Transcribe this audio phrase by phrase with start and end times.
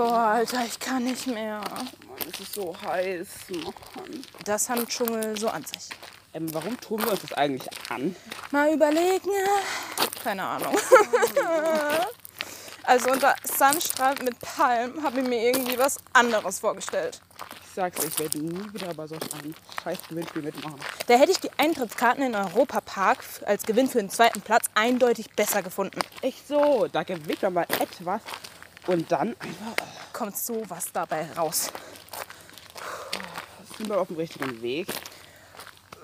[0.00, 1.60] Boah, Alter, ich kann nicht mehr.
[1.60, 1.88] Mann,
[2.32, 3.28] es ist so heiß.
[3.50, 4.24] Mann.
[4.46, 5.90] Das Handdschungel so an sich.
[6.32, 8.16] Ähm, warum tun wir uns das eigentlich an?
[8.50, 9.30] Mal überlegen.
[10.24, 10.74] Keine Ahnung.
[12.84, 17.20] also unter Sandstrand mit Palmen habe ich mir irgendwie was anderes vorgestellt.
[17.66, 20.80] Ich sag's ich werde nie wieder bei solch einem scheiß Gewinnspiel mitmachen.
[21.08, 25.62] Da hätte ich die Eintrittskarten in Europapark als Gewinn für den zweiten Platz eindeutig besser
[25.62, 26.00] gefunden.
[26.22, 28.22] Echt so, da gewinnt man mal etwas
[28.86, 31.70] und dann einfach äh, Kommt so was dabei raus.
[33.76, 34.88] sind wir auf dem richtigen Weg.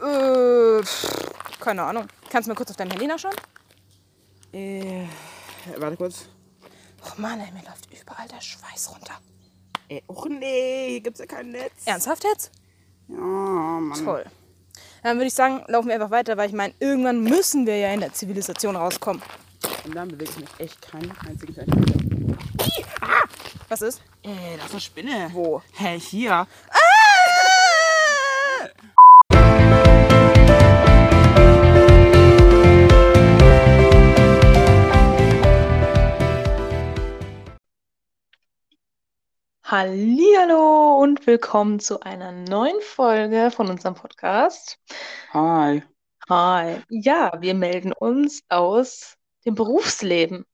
[0.02, 0.82] Äh,
[1.60, 2.06] keine Ahnung.
[2.30, 3.34] Kannst du mal kurz auf deinem Handy nachschauen?
[4.52, 5.04] Äh,
[5.76, 6.26] warte kurz.
[7.04, 9.14] Och Mann, ey, mir läuft überall der Schweiß runter.
[9.88, 11.72] Ey, och nee, hier gibt's ja kein Netz.
[11.84, 12.50] Ernsthaft jetzt?
[13.08, 14.04] Ja, Mann.
[14.04, 14.24] Toll.
[15.02, 17.92] Dann würde ich sagen, laufen wir einfach weiter, weil ich meine, irgendwann müssen wir ja
[17.92, 19.22] in der Zivilisation rauskommen.
[19.84, 22.15] Und dann bewege ich mich echt keinen einzigen Zentimeter.
[23.68, 24.02] Was ist?
[24.22, 25.30] Ey, das ist eine Spinne.
[25.32, 25.62] Wo?
[25.72, 26.46] Hä, hier.
[39.68, 44.78] Hallihallo und willkommen zu einer neuen Folge von unserem Podcast.
[45.32, 45.82] Hi.
[46.28, 46.82] Hi.
[46.88, 50.46] Ja, wir melden uns aus dem Berufsleben.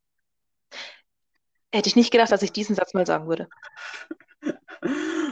[1.72, 3.48] Hätte ich nicht gedacht, dass ich diesen Satz mal sagen würde.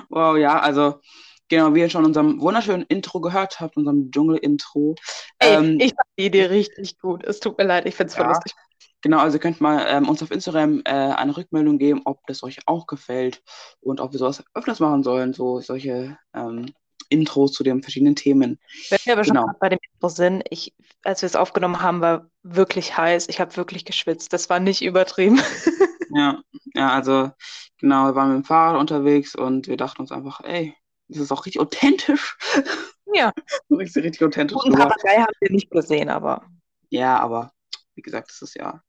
[0.09, 1.01] Wow, ja, also
[1.49, 4.95] genau, wie ihr schon in unserem wunderschönen Intro gehört habt, unserem Dschungel-Intro.
[5.41, 7.25] Ähm, ich fand die Idee richtig gut.
[7.25, 8.31] Es tut mir leid, ich finde es voll Ja.
[8.31, 8.55] lustig.
[9.03, 12.43] Genau, also ihr könnt mal ähm, uns auf Instagram äh, eine Rückmeldung geben, ob das
[12.43, 13.43] euch auch gefällt
[13.81, 16.67] und ob wir sowas öfters machen sollen, so solche ähm,
[17.09, 18.59] Intros zu den verschiedenen Themen.
[18.91, 19.47] Wenn wir aber schon Genau.
[19.47, 23.29] gerade bei dem Intro sind, ich, als wir es aufgenommen haben, war wirklich heiß.
[23.31, 24.33] Ich habe wirklich geschwitzt.
[24.35, 25.41] Das war nicht übertrieben.
[26.13, 26.43] Ja,
[26.75, 27.31] ja, also
[27.79, 30.75] genau, wir waren mit dem Fahrrad unterwegs und wir dachten uns einfach, ey,
[31.09, 32.37] das ist auch richtig authentisch.
[33.13, 33.33] Ja,
[33.71, 34.57] richtig, richtig authentisch.
[34.65, 34.77] rüber.
[34.77, 36.45] Papagei haben wir nicht gesehen, aber
[36.91, 37.53] Ja, aber
[37.95, 38.83] wie gesagt, das ist ja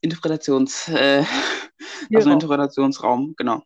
[0.00, 1.24] Interpretations, äh,
[2.14, 2.30] also.
[2.30, 3.62] Interpretationsraum, genau.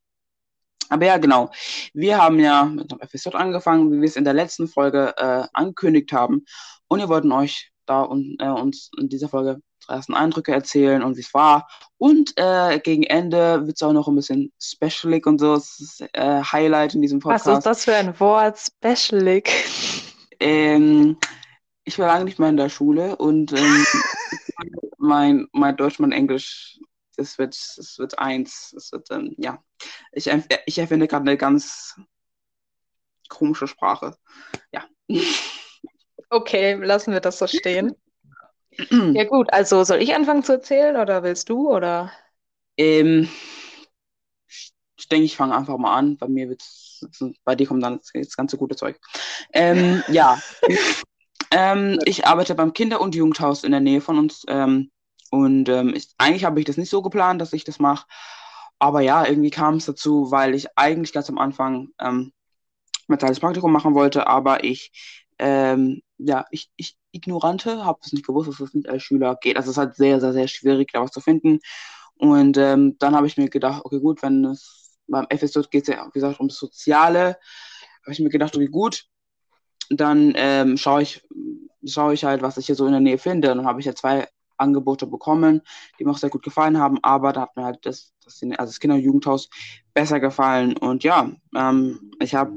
[0.91, 1.51] Aber ja, genau.
[1.93, 5.47] Wir haben ja mit einem FSJ angefangen, wie wir es in der letzten Folge äh,
[5.53, 6.45] angekündigt haben.
[6.89, 11.17] Und wir wollten euch da und, äh, uns in dieser Folge ersten Eindrücke erzählen und
[11.17, 11.69] wie es war.
[11.97, 15.55] Und äh, gegen Ende wird es auch noch ein bisschen specialig und so.
[15.55, 17.59] Das ist äh, Highlight in diesem was Podcast.
[17.59, 18.59] ist das für ein Wort?
[18.59, 19.51] Specialig.
[20.41, 21.17] Ähm,
[21.85, 23.87] ich war lange nicht mehr in der Schule und ähm,
[24.99, 26.79] mein, mein Deutsch, mein Englisch,
[27.17, 28.71] das wird, wird eins.
[28.75, 29.63] Das wird, ähm, ja.
[30.13, 30.31] Ich,
[30.67, 31.97] ich erfinde gerade eine ganz
[33.29, 34.17] komische Sprache.
[34.73, 34.85] Ja.
[36.31, 37.95] Okay, lassen wir das so stehen.
[39.15, 42.13] Ja gut, also soll ich anfangen zu erzählen oder willst du oder?
[42.77, 43.29] Ähm,
[44.97, 46.17] ich denke, ich fange einfach mal an.
[46.17, 47.05] Bei mir wird's,
[47.45, 48.99] bei dir kommt dann das ganze gute Zeug.
[49.53, 50.39] Ähm, ja.
[51.51, 54.45] ähm, ich arbeite beim Kinder- und Jugendhaus in der Nähe von uns.
[54.49, 54.91] Ähm,
[55.31, 58.07] und ähm, ich, eigentlich habe ich das nicht so geplant, dass ich das mache.
[58.79, 62.33] Aber ja, irgendwie kam es dazu, weil ich eigentlich ganz am Anfang ähm,
[63.09, 64.93] mein Praktikum machen wollte, aber ich,
[65.39, 69.57] ähm, ja, ich, ich Ignorante, habe es nicht gewusst, dass es nicht als Schüler geht.
[69.57, 71.61] Also es ist halt sehr, sehr, sehr schwierig, da was zu finden.
[72.17, 75.95] Und ähm, dann habe ich mir gedacht, okay, gut, wenn es beim FSJ geht es
[75.95, 77.39] ja, wie gesagt, ums Soziale,
[78.03, 79.05] habe ich mir gedacht, okay, gut,
[79.91, 81.23] dann ähm, schaue ich,
[81.85, 83.51] schaue ich halt, was ich hier so in der Nähe finde.
[83.51, 85.63] Und dann habe ich ja zwei Angebote bekommen,
[85.99, 88.57] die mir auch sehr gut gefallen haben, aber da hat mir halt das, das, also
[88.57, 89.49] das Kinder- und Jugendhaus
[89.95, 90.77] besser gefallen.
[90.77, 92.53] Und ja, ähm, ich habe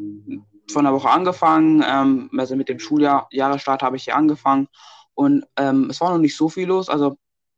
[0.72, 4.68] vor einer Woche angefangen, ähm, also mit dem Schuljahr, Jahresstart habe ich hier angefangen.
[5.14, 7.18] Und ähm, es war noch nicht so viel los, also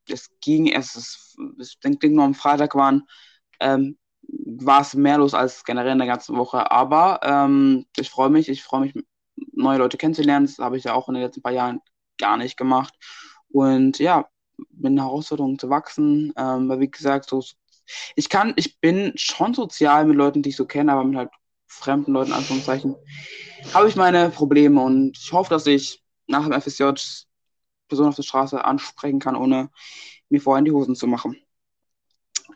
[0.09, 3.07] es ging erst, es, ich denke nur am Freitag waren,
[3.59, 8.29] ähm, war es mehr los als generell in der ganzen Woche, aber ähm, ich freue
[8.29, 8.93] mich, ich freue mich,
[9.53, 11.81] neue Leute kennenzulernen, das habe ich ja auch in den letzten paar Jahren
[12.17, 12.93] gar nicht gemacht.
[13.49, 14.27] Und ja,
[14.71, 17.43] mit einer Herausforderung zu wachsen, ähm, weil wie gesagt, so,
[18.15, 21.31] ich kann, ich bin schon sozial mit Leuten, die ich so kenne, aber mit halt
[21.79, 22.95] fremden Leuten, in Anführungszeichen,
[23.73, 27.27] habe ich meine Probleme und ich hoffe, dass ich nach dem FSJ
[27.87, 29.69] Personen auf der Straße ansprechen kann, ohne
[30.29, 31.37] mir vorher in die Hosen zu machen.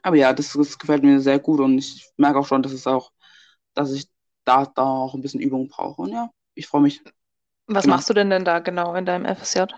[0.01, 2.87] Aber ja, das, das gefällt mir sehr gut und ich merke auch schon, dass es
[2.87, 3.11] auch,
[3.73, 4.07] dass ich
[4.45, 6.01] da, da auch ein bisschen Übung brauche.
[6.01, 7.01] Und ja, ich freue mich.
[7.67, 7.95] Was Genau.
[7.95, 9.73] machst du denn denn da genau in deinem FSJ?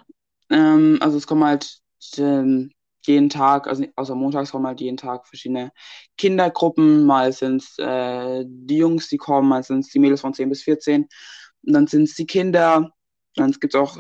[0.50, 1.80] Ähm, also es kommen halt
[2.18, 2.72] ähm,
[3.10, 5.72] jeden Tag, also außer montags kommen halt jeden Tag verschiedene
[6.18, 7.06] Kindergruppen.
[7.06, 10.50] Mal sind es äh, die Jungs, die kommen, mal sind es die Mädels von 10
[10.50, 11.08] bis 14.
[11.66, 12.92] Und dann sind es die Kinder.
[13.36, 13.98] Dann gibt es auch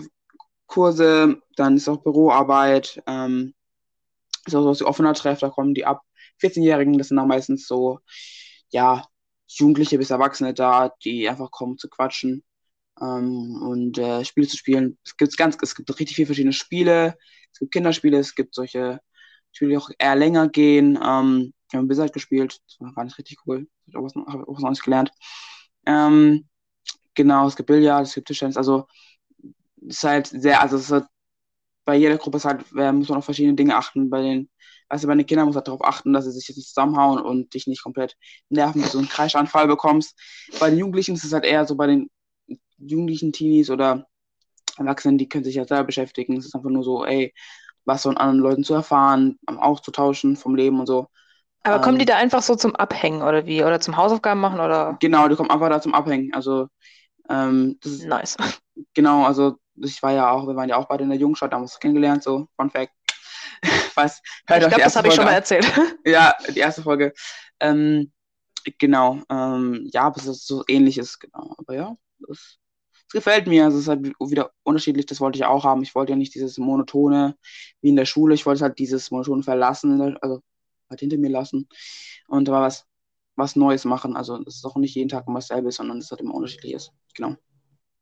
[0.67, 3.01] Kurse, dann ist auch Büroarbeit.
[3.07, 3.53] Ähm,
[4.45, 6.01] ist auch so was wie offener Treff, da kommen die ab
[6.41, 7.99] 14-Jährigen, das sind auch meistens so,
[8.69, 9.05] ja,
[9.47, 12.43] Jugendliche bis Erwachsene da, die einfach kommen zu quatschen
[13.01, 14.97] ähm, und äh, Spiele zu spielen.
[15.03, 17.17] Es gibt ganz, es gibt richtig viele verschiedene Spiele.
[17.51, 18.99] Es gibt Kinderspiele, es gibt solche
[19.51, 20.97] Spiele, die auch eher länger gehen.
[21.01, 23.67] Ähm, wir haben Blizzard gespielt, das war nicht richtig cool.
[23.85, 25.11] Ich habe auch was Neues gelernt.
[25.85, 26.47] Ähm,
[27.13, 28.87] genau, es gibt Billard, es gibt Tischtennis, also
[29.87, 31.05] es ist halt sehr, also es ist halt,
[31.85, 34.09] bei jeder Gruppe ist halt, muss man auf verschiedene Dinge achten.
[34.09, 34.49] Bei den,
[34.89, 37.53] also bei den Kindern muss man darauf achten, dass sie sich jetzt nicht zusammenhauen und
[37.53, 38.15] dich nicht komplett
[38.49, 40.15] nerven, bis du einen Kreischanfall bekommst.
[40.59, 42.09] Bei den Jugendlichen ist es halt eher so bei den
[42.79, 44.07] jugendlichen Teenies oder
[44.77, 46.37] Erwachsenen, die können sich ja selber beschäftigen.
[46.37, 47.33] Es ist einfach nur so, ey,
[47.85, 51.07] was von anderen Leuten zu erfahren, auszutauschen vom Leben und so.
[51.63, 53.63] Aber ähm, kommen die da einfach so zum Abhängen oder wie?
[53.63, 54.97] Oder zum Hausaufgaben machen oder?
[55.01, 56.33] Genau, die kommen einfach da zum Abhängen.
[56.33, 56.67] Also
[57.29, 58.37] ähm, das ist nice.
[58.93, 61.55] Genau, also ich war ja auch, wir waren ja auch beide in der Jungstadt, da
[61.55, 62.93] haben wir uns kennengelernt, so Fun Fact.
[63.95, 65.69] Weiß, hört ich glaube, das habe ich schon mal erzählt.
[66.05, 67.13] Ja, die erste Folge.
[67.59, 68.13] Ähm,
[68.77, 71.55] genau, ähm, ja, aber es ist so ähnliches, genau.
[71.57, 72.57] Aber ja, das
[73.09, 73.65] es gefällt mir.
[73.65, 75.81] Also es ist halt wieder unterschiedlich, das wollte ich auch haben.
[75.81, 77.35] Ich wollte ja nicht dieses monotone
[77.81, 78.35] wie in der Schule.
[78.35, 80.41] Ich wollte halt dieses monotone verlassen, also
[80.89, 81.67] halt hinter mir lassen
[82.27, 82.85] und aber was,
[83.35, 84.15] was Neues machen.
[84.15, 86.91] Also es ist auch nicht jeden Tag immer dasselbe, sondern es halt immer unterschiedlich ist.
[87.15, 87.35] Genau.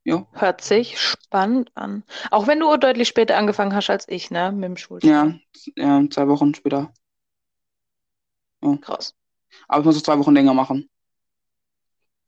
[0.03, 0.27] Jo.
[0.33, 2.03] Hört sich spannend an.
[2.31, 4.51] Auch wenn du deutlich später angefangen hast als ich, ne?
[4.51, 5.39] Mit dem Schulstart.
[5.77, 6.93] Ja, ja, zwei Wochen später.
[8.61, 8.77] Ja.
[8.77, 9.15] Krass.
[9.67, 10.89] Aber ich muss es zwei Wochen länger machen.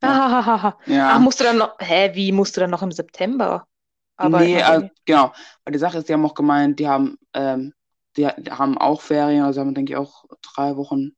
[0.01, 0.77] Ja.
[0.85, 1.09] ja.
[1.13, 3.67] Ach, musst du dann noch, hä, wie musst du dann noch im September
[4.15, 4.51] arbeiten?
[4.51, 5.33] Nee, äh, genau.
[5.63, 7.73] Weil die Sache ist, die haben auch gemeint, die haben, ähm,
[8.17, 11.11] die, haben auch Ferien, also haben, denke ich, auch drei Wochen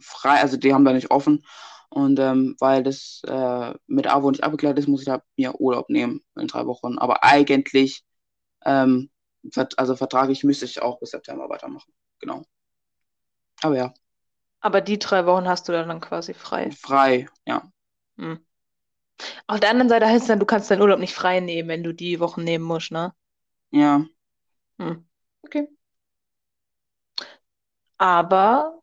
[0.00, 1.44] frei, also die haben da nicht offen.
[1.88, 5.90] Und ähm, weil das äh, mit AWO nicht abgeklärt ist, muss ich da mir Urlaub
[5.90, 6.98] nehmen in drei Wochen.
[6.98, 8.02] Aber eigentlich,
[8.64, 9.10] ähm,
[9.76, 11.92] also vertraglich müsste ich auch bis September weitermachen.
[12.18, 12.44] Genau.
[13.62, 13.92] Aber ja.
[14.60, 16.70] Aber die drei Wochen hast du dann quasi frei.
[16.70, 17.62] Frei, ja.
[18.18, 18.44] Hm.
[19.46, 21.82] Auf der anderen Seite heißt es dann, du kannst deinen Urlaub nicht frei nehmen, wenn
[21.82, 23.12] du die Wochen nehmen musst, ne?
[23.70, 24.04] Ja.
[24.78, 25.04] Hm.
[25.42, 25.68] Okay.
[27.98, 28.82] Aber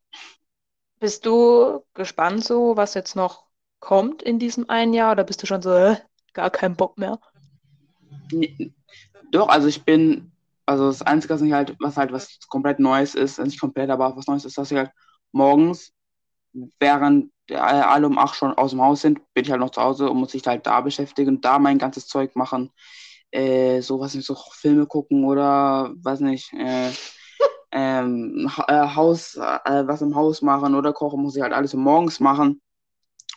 [0.99, 3.45] bist du gespannt so, was jetzt noch
[3.79, 5.97] kommt in diesem einen Jahr oder bist du schon so, äh,
[6.33, 7.19] gar keinen Bock mehr?
[8.31, 8.73] Nee,
[9.31, 10.31] doch, also ich bin,
[10.65, 14.27] also das Einzige, was, halt, was halt was komplett Neues ist, nicht komplett, aber was
[14.27, 14.91] Neues ist, dass ich halt
[15.31, 15.93] morgens,
[16.79, 20.09] während alle um acht schon aus dem Haus sind, bin ich halt noch zu Hause
[20.09, 22.71] und muss mich halt da beschäftigen und da mein ganzes Zeug machen.
[23.31, 26.91] Äh, so was nicht, so Filme gucken oder weiß nicht, äh,
[27.71, 32.19] ähm, äh, Haus, äh, was im Haus machen oder kochen, muss ich halt alles morgens
[32.19, 32.61] machen.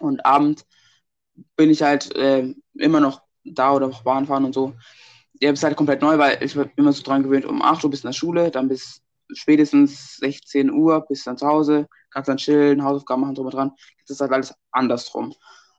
[0.00, 0.66] Und abends
[1.56, 4.74] bin ich halt äh, immer noch da oder auch Bahn fahren und so.
[5.40, 7.90] Ja, ist halt komplett neu, weil ich bin immer so dran gewöhnt, um 8 Uhr
[7.90, 9.02] bis in der Schule, dann bis
[9.34, 13.72] spätestens 16 Uhr, bis dann zu Hause, kannst dann chillen, Hausaufgaben machen, drüber dran.
[13.98, 15.34] Jetzt ist halt alles andersrum.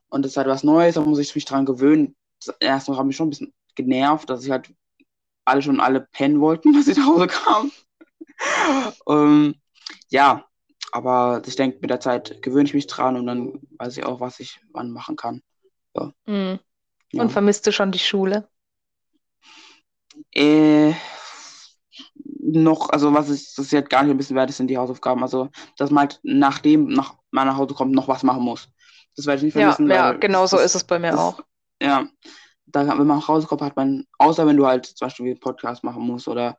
[0.08, 2.16] Und das ist halt was Neues, da muss ich mich dran gewöhnen.
[2.60, 4.72] Erstmal habe ich schon ein bisschen genervt, dass ich halt
[5.44, 7.70] alle schon alle pennen wollten, als ich nach Hause kam.
[9.04, 9.54] um,
[10.08, 10.44] ja,
[10.92, 14.20] aber ich denke, mit der Zeit gewöhne ich mich dran und dann weiß ich auch,
[14.20, 15.42] was ich wann machen kann.
[15.94, 16.12] Ja.
[16.26, 16.58] Mhm.
[17.12, 17.28] Und ja.
[17.28, 18.48] vermisst du schon die Schule?
[20.32, 20.92] Äh,
[22.44, 24.76] noch, also was ist, das ist jetzt gar nicht ein bisschen wert ist, sind die
[24.76, 25.22] Hausaufgaben.
[25.22, 25.48] Also,
[25.78, 28.68] dass man halt nachdem nach meiner Hause kommt, noch was machen muss.
[29.16, 29.88] Das werde ich nicht vermissen.
[29.88, 31.40] Ja, ja genau so ist es bei mir das, auch.
[31.80, 32.06] Ja,
[32.66, 35.40] da, wenn man nach Hause kommt, hat man, außer wenn du halt zum Beispiel einen
[35.40, 36.56] Podcast machen musst oder,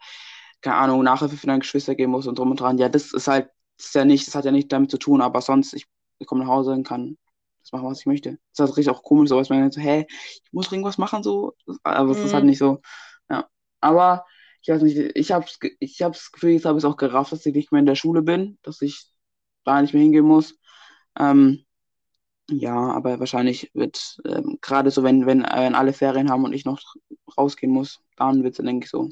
[0.62, 3.27] keine Ahnung, Nachhilfe für deine Geschwister geben musst und drum und dran, ja, das ist
[3.27, 5.86] halt, das ist ja nicht, das hat ja nicht damit zu tun, aber sonst, ich,
[6.20, 7.18] ich komme nach Hause und kann
[7.62, 8.32] das machen, was ich möchte.
[8.32, 11.22] Das ist halt richtig auch komisch, so, dass man so, hä, ich muss irgendwas machen,
[11.22, 12.25] so, aber es mhm.
[12.25, 12.50] ist halt mhm.
[12.50, 12.82] nicht so,
[13.30, 13.46] ja.
[13.82, 14.25] Aber,
[14.66, 15.46] ich weiß nicht, ich habe
[15.80, 17.86] ich hab das Gefühl, jetzt habe ich es auch gerafft, dass ich nicht mehr in
[17.86, 19.06] der Schule bin, dass ich
[19.64, 20.58] da nicht mehr hingehen muss.
[21.20, 21.66] Ähm,
[22.50, 26.54] ja, aber wahrscheinlich wird ähm, gerade so, wenn, wenn, äh, wenn alle Ferien haben und
[26.54, 26.82] ich noch
[27.38, 29.10] rausgehen muss, dann wird es dann, denke ich, so,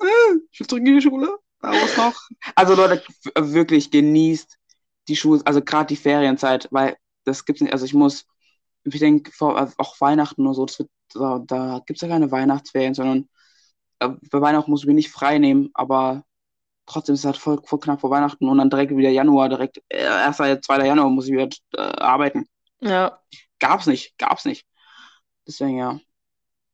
[0.00, 2.14] äh, ich will zurück in die Schule, da was noch.
[2.56, 3.04] Also Leute,
[3.36, 4.58] wirklich genießt
[5.06, 8.26] die Schule, also gerade die Ferienzeit, weil das gibt's nicht, also ich muss,
[8.82, 13.20] ich denke, auch Weihnachten oder so, wird, da, da gibt es ja keine Weihnachtsferien, sondern
[13.22, 13.35] äh,
[13.98, 16.24] bei Weihnachten muss ich mir nicht frei nehmen, aber
[16.86, 19.82] trotzdem ist es halt voll, voll knapp vor Weihnachten und dann direkt wieder Januar, direkt
[19.88, 20.36] äh, 1.
[20.36, 20.86] 2.
[20.86, 22.48] Januar muss ich wieder äh, arbeiten.
[22.80, 23.20] Ja.
[23.58, 24.66] Gab's nicht, gab's nicht.
[25.46, 25.98] Deswegen ja.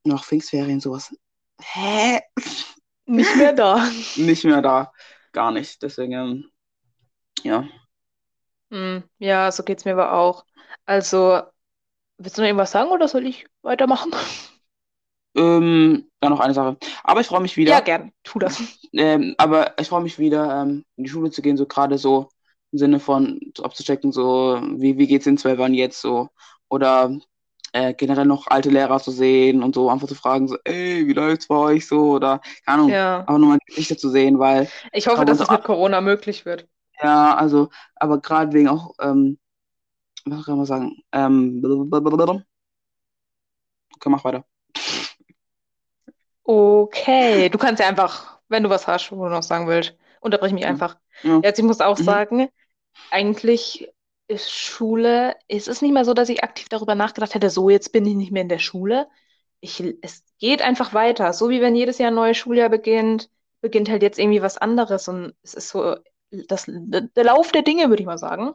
[0.05, 1.15] Noch Pfingstferien, sowas.
[1.61, 2.21] Hä?
[3.07, 3.85] Nicht mehr da.
[4.17, 4.93] nicht mehr da.
[5.33, 5.83] Gar nicht.
[5.83, 6.51] Deswegen, ähm,
[7.43, 7.69] ja.
[8.71, 10.45] Mm, ja, so geht's mir aber auch.
[10.87, 11.43] Also,
[12.19, 14.13] willst du noch irgendwas sagen oder soll ich weitermachen?
[15.35, 16.77] Ähm, dann noch eine Sache.
[17.05, 17.73] Aber ich freue mich wieder.
[17.73, 18.13] Ja, gern.
[18.23, 18.63] Tu das.
[18.93, 22.29] Ähm, aber ich freue mich wieder, ähm, in die Schule zu gehen, so gerade so
[22.73, 26.29] Im Sinne von abzuchecken, so, wie, wie es den Zwölfern jetzt so?
[26.69, 27.19] Oder
[27.73, 31.13] äh, generell noch alte Lehrer zu sehen und so einfach zu fragen, so, ey, wie
[31.15, 32.13] läuft's bei euch so?
[32.13, 33.25] Oder, keine Ahnung, Ja.
[33.27, 36.69] aber nur mal Gesichter zu sehen, weil, Ich hoffe, dass es mit Corona möglich wird.
[37.01, 39.39] ja, also, aber gerade wegen auch, ähm,
[40.25, 41.03] was kann man sagen?
[41.13, 42.45] Ähm, blablabla.
[43.97, 44.45] okay, mach weiter.
[46.55, 50.53] Okay, du kannst ja einfach, wenn du was hast, wo du noch sagen willst, unterbrich
[50.53, 50.99] mich einfach.
[51.23, 51.41] Ja.
[51.43, 52.05] Jetzt, ich muss auch Mhm.
[52.05, 52.49] sagen,
[53.11, 53.91] eigentlich
[54.29, 57.93] ist Schule, es ist nicht mehr so, dass ich aktiv darüber nachgedacht hätte, so jetzt
[57.93, 59.09] bin ich nicht mehr in der Schule.
[59.61, 61.33] Ich, es geht einfach weiter.
[61.33, 63.31] So wie wenn jedes Jahr ein neues Schuljahr beginnt,
[63.63, 65.97] beginnt halt jetzt irgendwie was anderes und es ist so
[66.31, 68.55] das, der Lauf der Dinge, würde ich mal sagen.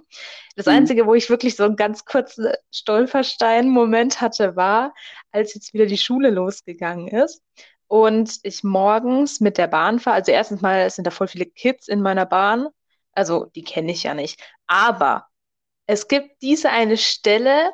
[0.56, 0.74] Das Mhm.
[0.74, 4.94] Einzige, wo ich wirklich so einen ganz kurzen Stolperstein-Moment hatte, war,
[5.32, 7.42] als jetzt wieder die Schule losgegangen ist
[7.88, 10.18] und ich morgens mit der Bahn fahre.
[10.18, 12.68] Also erstens mal sind da voll viele Kids in meiner Bahn.
[13.14, 14.42] Also die kenne ich ja nicht.
[14.68, 15.28] Aber
[15.88, 17.72] es gibt diese eine Stelle,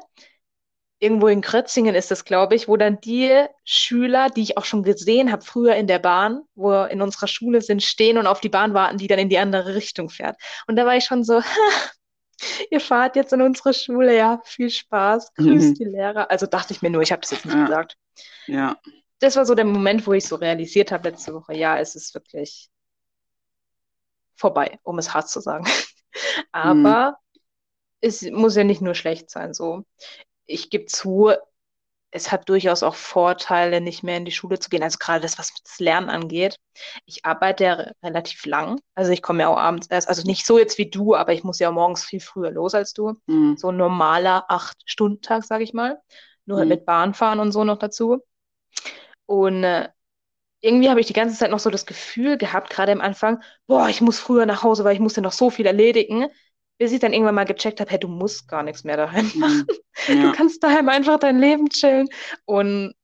[0.99, 4.83] irgendwo in Krötzingen ist das, glaube ich, wo dann die Schüler, die ich auch schon
[4.83, 8.39] gesehen habe früher in der Bahn, wo wir in unserer Schule sind, stehen und auf
[8.39, 10.37] die Bahn warten, die dann in die andere Richtung fährt.
[10.67, 11.41] Und da war ich schon so,
[12.71, 15.75] ihr fahrt jetzt in unsere Schule, ja, viel Spaß, grüßt Mhm.
[15.79, 16.29] die Lehrer.
[16.31, 17.65] Also dachte ich mir nur, ich habe das jetzt nicht Ja.
[17.65, 17.95] gesagt.
[18.47, 18.77] Ja.
[19.23, 22.13] Das war so der Moment, wo ich so realisiert habe letzte Woche, ja, es ist
[22.13, 22.69] wirklich
[24.35, 25.65] vorbei, um es hart zu sagen.
[26.51, 27.17] Aber
[28.01, 29.83] es muss ja nicht nur schlecht sein, so.
[30.45, 31.31] Ich gebe zu,
[32.11, 34.83] es hat durchaus auch Vorteile, nicht mehr in die Schule zu gehen.
[34.83, 36.57] Also gerade das, was das Lernen angeht.
[37.05, 38.81] Ich arbeite ja re- relativ lang.
[38.95, 41.43] Also ich komme ja auch abends erst, also nicht so jetzt wie du, aber ich
[41.43, 43.15] muss ja morgens viel früher los als du.
[43.27, 43.57] Mhm.
[43.57, 46.01] So ein normaler Acht-Stunden-Tag, sage ich mal.
[46.45, 46.69] Nur Mhm.
[46.69, 48.21] mit Bahnfahren und so noch dazu.
[49.25, 49.89] Und äh,
[50.61, 53.89] irgendwie habe ich die ganze Zeit noch so das Gefühl gehabt, gerade am Anfang, boah,
[53.89, 56.27] ich muss früher nach Hause, weil ich muss ja noch so viel erledigen.
[56.79, 59.65] Bis ich dann irgendwann mal gecheckt habe, hey, du musst gar nichts mehr daheim machen.
[60.07, 60.13] Mhm.
[60.21, 60.31] Du Ja.
[60.31, 62.09] kannst daheim einfach dein Leben chillen.
[62.45, 62.95] Und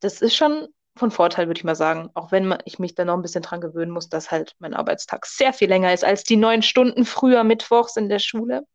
[0.00, 2.10] das ist schon von Vorteil, würde ich mal sagen.
[2.14, 5.26] Auch wenn ich mich da noch ein bisschen dran gewöhnen muss, dass halt mein Arbeitstag
[5.26, 8.66] sehr viel länger ist als die neun Stunden früher mittwochs in der Schule.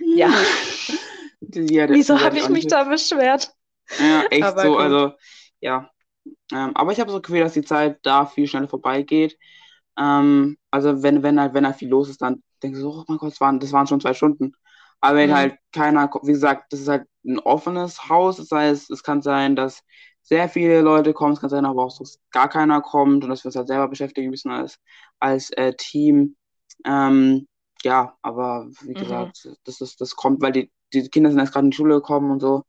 [0.00, 3.52] Ja, Ja, wieso habe ich mich nicht- da beschwert?
[3.98, 4.80] Ja, echt Aber so, gut.
[4.80, 5.12] also,
[5.60, 5.90] ja.
[6.52, 9.38] Ähm, aber ich habe so das Gefühl, dass die Zeit da viel schneller vorbeigeht.
[9.98, 13.04] Ähm, also wenn, wenn halt, wenn halt viel los ist, dann denkst du so, oh
[13.08, 14.52] mein Gott, das waren, das waren schon zwei Stunden.
[15.00, 15.34] Aber wenn Mhm.
[15.34, 19.56] halt keiner, wie gesagt, das ist halt ein offenes Haus, das heißt, es kann sein,
[19.56, 19.82] dass
[20.22, 23.44] sehr viele Leute kommen, es kann sein, aber auch, dass gar keiner kommt und dass
[23.44, 24.78] wir uns halt selber beschäftigen müssen als,
[25.20, 26.36] als äh, Team.
[26.84, 27.46] Ähm,
[27.84, 29.32] ja, aber wie Mhm.
[29.36, 31.94] gesagt, das ist, das kommt, weil die, die Kinder sind erst gerade in die Schule
[31.96, 32.64] gekommen und so.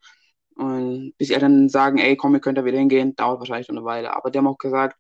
[0.60, 3.78] Und bis die Eltern sagen, ey, komm, ihr könnt da wieder hingehen, dauert wahrscheinlich noch
[3.78, 4.16] eine Weile.
[4.16, 4.98] Aber die haben auch gesagt,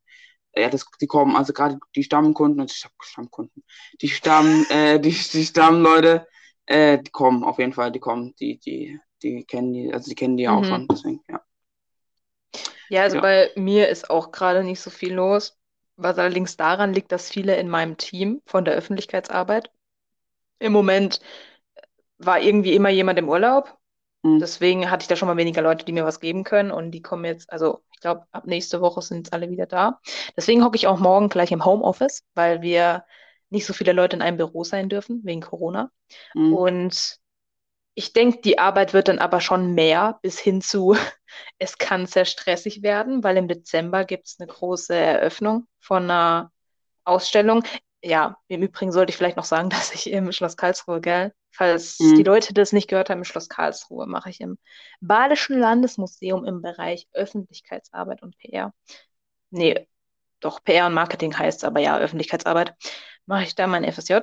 [0.56, 3.64] ja, das, die kommen, also gerade die Stammkunden, also Stamm- Stammkunden,
[4.02, 6.28] die Stamm, äh, die, die Stammleute,
[6.66, 10.16] äh, die kommen auf jeden Fall, die kommen, die, die, die kennen die, also die
[10.16, 10.66] kennen die auch Mhm.
[10.66, 11.42] schon, deswegen, ja.
[12.90, 13.22] Ja, also Ja.
[13.22, 15.58] bei mir ist auch gerade nicht so viel los,
[15.96, 19.72] was allerdings daran liegt, dass viele in meinem Team von der Öffentlichkeitsarbeit
[20.60, 21.22] im Moment
[22.20, 23.79] war irgendwie immer jemand im Urlaub.
[24.24, 24.40] Mhm.
[24.40, 26.72] Deswegen hatte ich da schon mal weniger Leute, die mir was geben können.
[26.72, 30.00] Und die kommen jetzt, also ich glaube, ab nächste Woche sind jetzt alle wieder da.
[30.36, 33.06] Deswegen hocke ich auch morgen gleich im Homeoffice, weil wir
[33.50, 35.92] nicht so viele Leute in einem Büro sein dürfen, wegen Corona.
[36.34, 36.54] Mhm.
[36.54, 37.20] Und
[37.96, 40.96] ich denke, die Arbeit wird dann aber schon mehr bis hin zu,
[41.58, 46.52] es kann sehr stressig werden, weil im Dezember gibt es eine große Eröffnung von einer
[47.04, 47.64] Ausstellung.
[48.02, 52.00] Ja, im Übrigen sollte ich vielleicht noch sagen, dass ich im Schloss Karlsruhe, gell, falls
[52.00, 52.16] Mhm.
[52.16, 54.58] die Leute das nicht gehört haben, im Schloss Karlsruhe mache ich im
[55.02, 58.74] Badischen Landesmuseum im Bereich Öffentlichkeitsarbeit und PR.
[59.52, 59.86] Nee,
[60.40, 62.76] doch, PR und Marketing heißt es, aber ja, Öffentlichkeitsarbeit.
[63.26, 64.20] Mache ich da mein FSJ.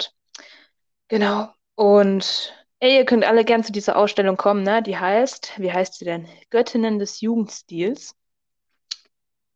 [1.09, 1.50] Genau.
[1.75, 4.83] Und ey, ihr könnt alle gern zu dieser Ausstellung kommen, ne?
[4.83, 6.26] Die heißt, wie heißt sie denn?
[6.49, 8.16] Göttinnen des Jugendstils.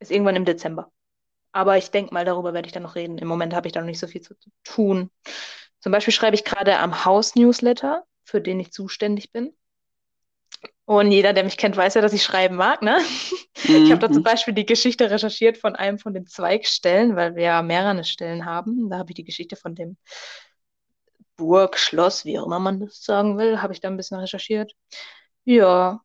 [0.00, 0.92] Ist irgendwann im Dezember.
[1.52, 3.18] Aber ich denke mal, darüber werde ich dann noch reden.
[3.18, 4.34] Im Moment habe ich da noch nicht so viel zu
[4.64, 5.10] tun.
[5.80, 9.54] Zum Beispiel schreibe ich gerade am Haus-Newsletter, für den ich zuständig bin.
[10.84, 12.98] Und jeder, der mich kennt, weiß ja, dass ich schreiben mag, ne?
[13.84, 14.24] Ich habe da zum Mhm.
[14.24, 18.88] Beispiel die Geschichte recherchiert von einem von den Zweigstellen, weil wir ja mehrere Stellen haben.
[18.88, 19.96] Da habe ich die Geschichte von dem
[21.36, 24.72] Burg, Schloss, wie auch immer man das sagen will, habe ich da ein bisschen recherchiert.
[25.44, 26.00] Ja,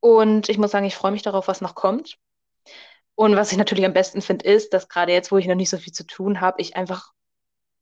[0.00, 2.18] und ich muss sagen, ich freue mich darauf, was noch kommt.
[3.14, 5.70] Und was ich natürlich am besten finde, ist, dass gerade jetzt, wo ich noch nicht
[5.70, 7.12] so viel zu tun habe, ich einfach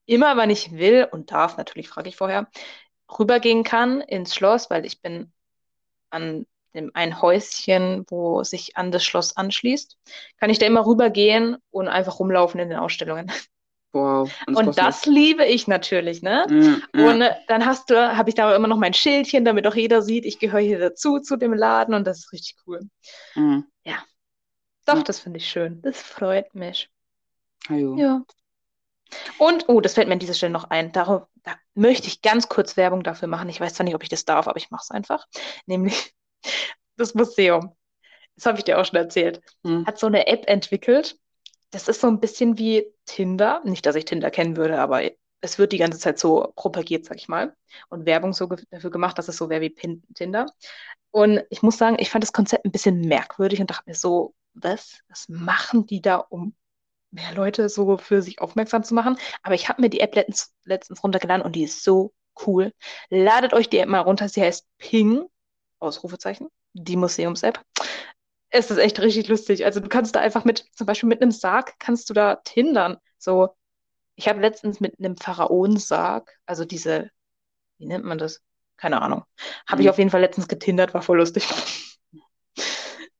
[0.09, 2.49] immer, wann ich will und darf, natürlich frage ich vorher,
[3.19, 5.33] rübergehen kann ins Schloss, weil ich bin
[6.11, 9.97] an dem ein Häuschen, wo sich an das Schloss anschließt,
[10.38, 13.31] kann ich da immer rübergehen und einfach rumlaufen in den Ausstellungen.
[13.93, 14.31] Wow.
[14.47, 16.47] Und kostet das liebe ich natürlich, ne?
[16.95, 17.11] Ja, ja.
[17.11, 20.03] Und äh, dann hast du, habe ich da immer noch mein Schildchen, damit auch jeder
[20.03, 22.81] sieht, ich gehöre hier dazu, zu dem Laden und das ist richtig cool.
[23.35, 23.65] Mhm.
[24.85, 25.03] Doch, Ja.
[25.03, 25.81] das finde ich schön.
[25.83, 26.91] Das freut mich.
[27.69, 27.97] Hallo.
[27.97, 28.23] Ja.
[29.38, 30.93] Und, oh, das fällt mir an dieser Stelle noch ein.
[30.93, 33.49] Darauf, da möchte ich ganz kurz Werbung dafür machen.
[33.49, 35.27] Ich weiß zwar nicht, ob ich das darf, aber ich mache es einfach.
[35.67, 36.15] Nämlich
[36.97, 37.75] das Museum.
[38.37, 39.41] Das habe ich dir auch schon erzählt.
[39.62, 39.87] Mhm.
[39.87, 41.19] Hat so eine App entwickelt.
[41.71, 43.61] Das ist so ein bisschen wie Tinder.
[43.65, 45.03] Nicht, dass ich Tinder kennen würde, aber
[45.41, 47.55] es wird die ganze Zeit so propagiert, sag ich mal.
[47.88, 50.47] Und Werbung so ge- dafür gemacht, dass es so wäre wie Pin Tinder.
[51.11, 54.35] Und ich muss sagen, ich fand das Konzept ein bisschen merkwürdig und dachte mir so,
[54.55, 55.00] was?
[55.09, 56.55] Was machen die da, um
[57.11, 59.19] mehr Leute so für sich aufmerksam zu machen?
[59.43, 62.12] Aber ich habe mir die App letztens, letztens runtergeladen und die ist so
[62.47, 62.73] cool.
[63.11, 64.29] Ladet euch die App mal runter.
[64.29, 65.25] Sie heißt Ping,
[65.81, 67.61] Ausrufezeichen, die Museums-App.
[68.50, 69.65] Es ist echt richtig lustig.
[69.65, 72.97] Also du kannst da einfach mit, zum Beispiel mit einem Sarg, kannst du da tindern.
[73.19, 73.50] So,
[74.17, 77.11] ich habe letztens mit einem Pharaonensarg, also diese,
[77.79, 78.43] wie nennt man das?
[78.77, 79.25] Keine Ahnung.
[79.69, 79.91] Habe ich Mhm.
[79.91, 81.49] auf jeden Fall letztens getindert, war voll lustig.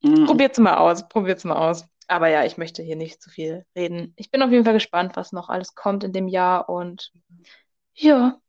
[0.03, 0.27] Mhm.
[0.27, 1.85] Probiert's mal aus, probiert's mal aus.
[2.09, 4.15] Aber ja, ich möchte hier nicht zu viel reden.
[4.17, 7.13] Ich bin auf jeden Fall gespannt, was noch alles kommt in dem Jahr und
[7.95, 8.41] ja,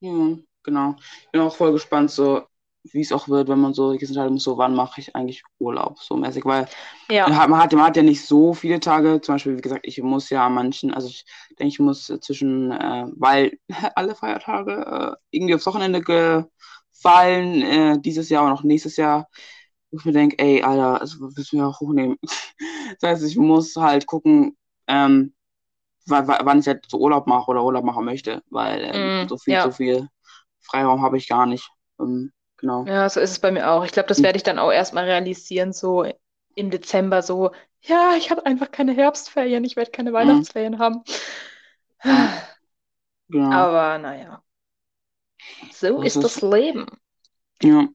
[0.00, 0.96] Ja, genau.
[1.24, 2.42] Ich bin auch voll gespannt, so
[2.84, 5.42] wie es auch wird, wenn man so sich entscheiden muss, so wann mache ich eigentlich
[5.58, 6.66] Urlaub, so mäßig, weil
[7.10, 10.00] ja, man hat, man hat, ja nicht so viele Tage, zum Beispiel, wie gesagt, ich
[10.02, 11.24] muss ja an manchen, also ich
[11.58, 13.58] denke, ich muss zwischen, äh, weil
[13.96, 19.28] alle Feiertage äh, irgendwie aufs Wochenende gefallen, äh, dieses Jahr und auch nächstes Jahr,
[19.90, 22.16] wo ich mir denke, ey, Alter, also willst du mir auch hochnehmen?
[23.00, 24.56] Das heißt, ich muss halt gucken,
[24.88, 25.34] ähm,
[26.06, 29.28] wa- wa- wann ich halt so Urlaub mache oder Urlaub machen möchte, weil ähm, Mm,
[29.28, 29.60] so viel, ja.
[29.60, 30.08] so viel
[30.60, 31.70] Freiraum habe ich gar nicht.
[32.00, 32.86] Ähm, genau.
[32.86, 33.84] ja, so ist es bei mir auch.
[33.84, 36.04] Ich glaube, das werde ich dann auch erstmal realisieren, so
[36.54, 37.50] im Dezember, so,
[37.82, 41.02] ja, ich habe einfach keine Herbstferien, ich werde keine Weihnachtsferien haben.
[43.30, 43.68] Genau.
[43.68, 44.42] Aber naja,
[45.70, 46.86] so Das ist das Leben.
[47.62, 47.88] Ja.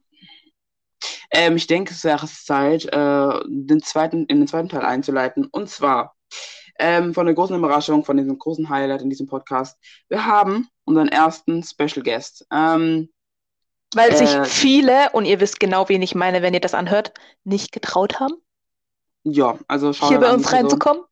[1.34, 5.46] Ähm, ich denke, es wäre Zeit, äh, den zweiten, in den zweiten Teil einzuleiten.
[5.46, 6.14] Und zwar
[6.78, 9.78] ähm, von der großen Überraschung, von diesem großen Highlight in diesem Podcast.
[10.08, 12.46] Wir haben unseren ersten Special Guest.
[12.52, 13.10] Ähm,
[13.94, 17.12] Weil sich Äh, viele, und ihr wisst genau, wen ich meine, wenn ihr das anhört,
[17.44, 18.34] nicht getraut haben,
[19.26, 20.58] ja, also schaut hier bei uns Person.
[20.60, 21.02] reinzukommen.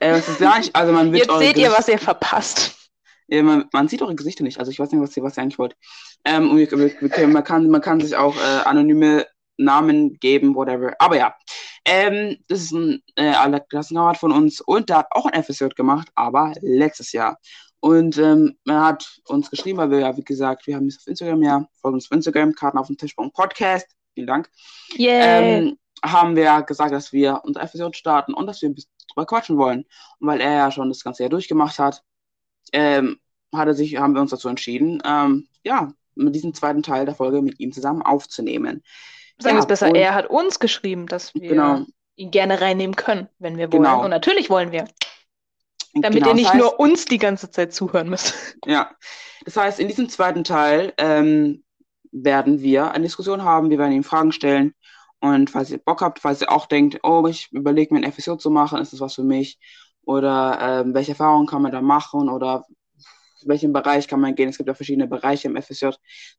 [0.00, 0.20] Äh,
[0.58, 2.76] nicht, also man wird Jetzt seht ihr, Gesicht- was ihr verpasst.
[3.28, 4.58] Ja, man, man sieht eure Gesichter nicht.
[4.58, 5.76] Also ich weiß nicht, was ihr, was ihr eigentlich wollt.
[6.24, 10.18] Ähm, und wir, wir, wir, können- man, kann, man kann sich auch äh, anonyme Namen
[10.18, 10.94] geben, whatever.
[10.98, 11.34] Aber ja,
[11.84, 15.66] ähm, das ist ein äh, alter Klassenkamerad von uns und der hat auch ein FSJ
[15.76, 17.38] gemacht, aber letztes Jahr.
[17.80, 21.06] Und ähm, er hat uns geschrieben, weil wir ja, wie gesagt, wir haben es auf
[21.06, 23.86] Instagram, ja, folgt uns auf Instagram, Karten auf dem Tisch Podcast.
[24.14, 24.50] Vielen Dank.
[24.96, 25.58] Yay.
[25.58, 29.26] Ähm, haben wir gesagt, dass wir unser FSJ starten und dass wir ein bisschen drüber
[29.26, 29.84] quatschen wollen.
[30.18, 32.02] Und weil er ja schon das ganze Jahr durchgemacht hat,
[32.72, 33.18] ähm,
[33.54, 37.14] hat er sich, haben wir uns dazu entschieden, ähm, ja, mit diesem zweiten Teil der
[37.14, 38.82] Folge mit ihm zusammen aufzunehmen.
[39.38, 41.84] Sagen wir ja, es besser, er hat uns geschrieben, dass wir Genau.
[42.16, 43.82] ihn gerne reinnehmen können, wenn wir wollen.
[43.82, 44.04] Genau.
[44.04, 44.86] Und natürlich wollen wir,
[45.94, 48.34] damit Genau, ihr nicht das heißt, nur uns die ganze Zeit zuhören müsst.
[48.66, 48.90] Ja,
[49.44, 51.62] das heißt, in diesem zweiten Teil ähm,
[52.12, 54.74] werden wir eine Diskussion haben, wir werden ihm Fragen stellen
[55.20, 58.36] und falls ihr Bock habt, falls ihr auch denkt, oh, ich überlege mir ein FSJ
[58.38, 59.58] zu machen, ist das was für mich?
[60.02, 62.64] Oder ähm, welche Erfahrungen kann man da machen oder
[63.46, 64.48] in welchem Bereich kann man gehen?
[64.48, 65.86] Es gibt ja verschiedene Bereiche im FSJ.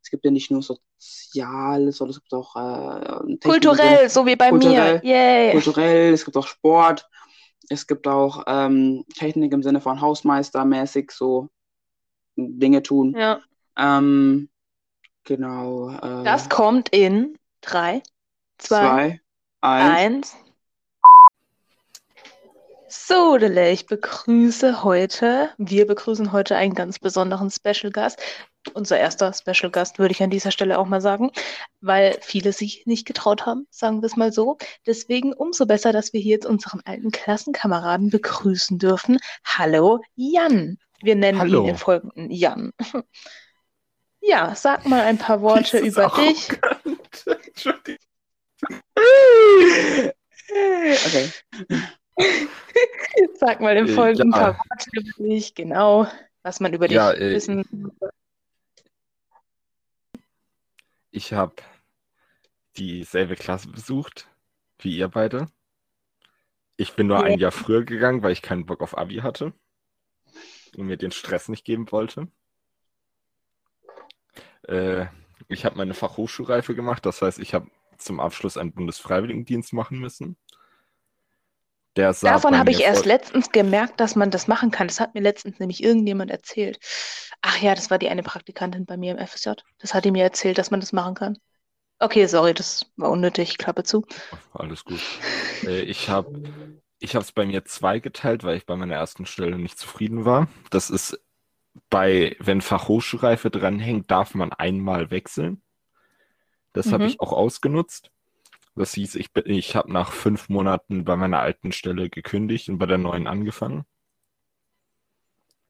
[0.01, 4.49] Es gibt ja nicht nur Soziales, sondern es gibt auch äh, Kulturell, so wie bei
[4.49, 4.99] Kulturell.
[5.01, 5.09] mir.
[5.09, 5.51] Yay.
[5.53, 7.09] kulturell, es gibt auch Sport,
[7.69, 11.49] es gibt auch ähm, Technik im Sinne von Hausmeistermäßig so
[12.35, 13.15] Dinge tun.
[13.17, 13.39] Ja,
[13.77, 14.49] Ähm,
[15.23, 15.89] genau.
[15.89, 18.03] Äh, das kommt in drei,
[18.57, 19.21] zwei, zwei,
[19.61, 19.95] eins.
[19.95, 20.37] eins.
[22.89, 28.21] So, Dele, ich begrüße heute, wir begrüßen heute einen ganz besonderen Special Gast.
[28.73, 31.31] Unser erster Special Gast, würde ich an dieser Stelle auch mal sagen,
[31.81, 34.57] weil viele sich nicht getraut haben, sagen wir es mal so.
[34.85, 39.17] Deswegen umso besser, dass wir hier jetzt unseren alten Klassenkameraden begrüßen dürfen.
[39.43, 40.77] Hallo, Jan.
[41.01, 41.63] Wir nennen Hallo.
[41.63, 42.71] ihn in folgenden Jan.
[44.19, 46.49] Ja, sag mal ein paar Worte über dich.
[46.61, 47.25] arrogant.
[47.47, 47.97] Entschuldigung.
[50.49, 51.29] Okay.
[53.39, 54.57] Sag mal im Äh, Folgenden ja.
[55.19, 56.07] dich, genau,
[56.41, 57.63] was man über dich Ja, äh, wissen.
[61.11, 61.55] Ich habe
[62.77, 64.27] dieselbe Klasse besucht
[64.79, 65.47] wie ihr beide.
[66.77, 67.23] Ich bin nur Ja.
[67.25, 69.53] ein Jahr früher gegangen, weil ich keinen Bock auf Abi hatte
[70.75, 72.27] und mir den Stress nicht geben wollte.
[74.63, 75.07] Äh,
[75.47, 80.37] ich habe meine Fachhochschulreife gemacht, das heißt, ich habe zum Abschluss einen Bundesfreiwilligendienst machen müssen.
[81.97, 84.87] Der sah Davon habe ich erst voll- letztens gemerkt, dass man das machen kann.
[84.87, 86.79] Das hat mir letztens nämlich irgendjemand erzählt.
[87.41, 89.51] Ach ja, das war die eine Praktikantin bei mir im FSJ.
[89.79, 91.37] Das hat die mir erzählt, dass man das machen kann.
[91.99, 93.57] Okay, sorry, das war unnötig.
[93.57, 94.05] Klappe zu.
[94.53, 95.01] Alles gut.
[95.63, 96.43] Äh, ich habe
[96.99, 100.47] ich es bei mir zweigeteilt, weil ich bei meiner ersten Stelle nicht zufrieden war.
[100.69, 101.19] Das ist
[101.89, 105.61] bei, wenn Fachhochschulreife dranhängt, darf man einmal wechseln.
[106.73, 107.09] Das habe Mhm.
[107.09, 108.11] ich auch ausgenutzt.
[108.77, 112.77] Das hieß, ich, bin- ich habe nach fünf Monaten bei meiner alten Stelle gekündigt und
[112.77, 113.85] bei der neuen angefangen.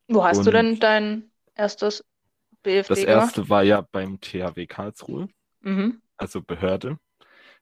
[0.08, 2.04] Wo hast du Und- denn dein erstes
[2.63, 3.24] BFD Das gemacht?
[3.24, 5.28] erste war ja beim THW Karlsruhe.
[5.62, 6.02] Mhm.
[6.17, 6.98] also Behörde.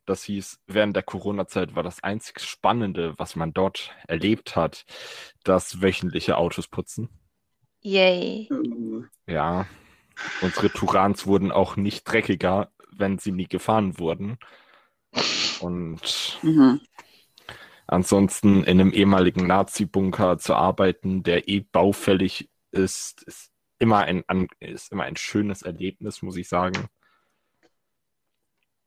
[0.05, 4.85] Das hieß, während der Corona-Zeit war das einzig Spannende, was man dort erlebt hat,
[5.43, 7.09] das wöchentliche Autos putzen.
[7.81, 8.47] Yay.
[9.27, 9.65] Ja,
[10.41, 14.37] unsere Turans wurden auch nicht dreckiger, wenn sie nie gefahren wurden.
[15.57, 16.79] Und Mhm.
[17.87, 24.23] ansonsten in einem ehemaligen Nazi-Bunker zu arbeiten, der eh baufällig ist, ist immer ein,
[24.59, 26.89] ist immer ein schönes Erlebnis, muss ich sagen.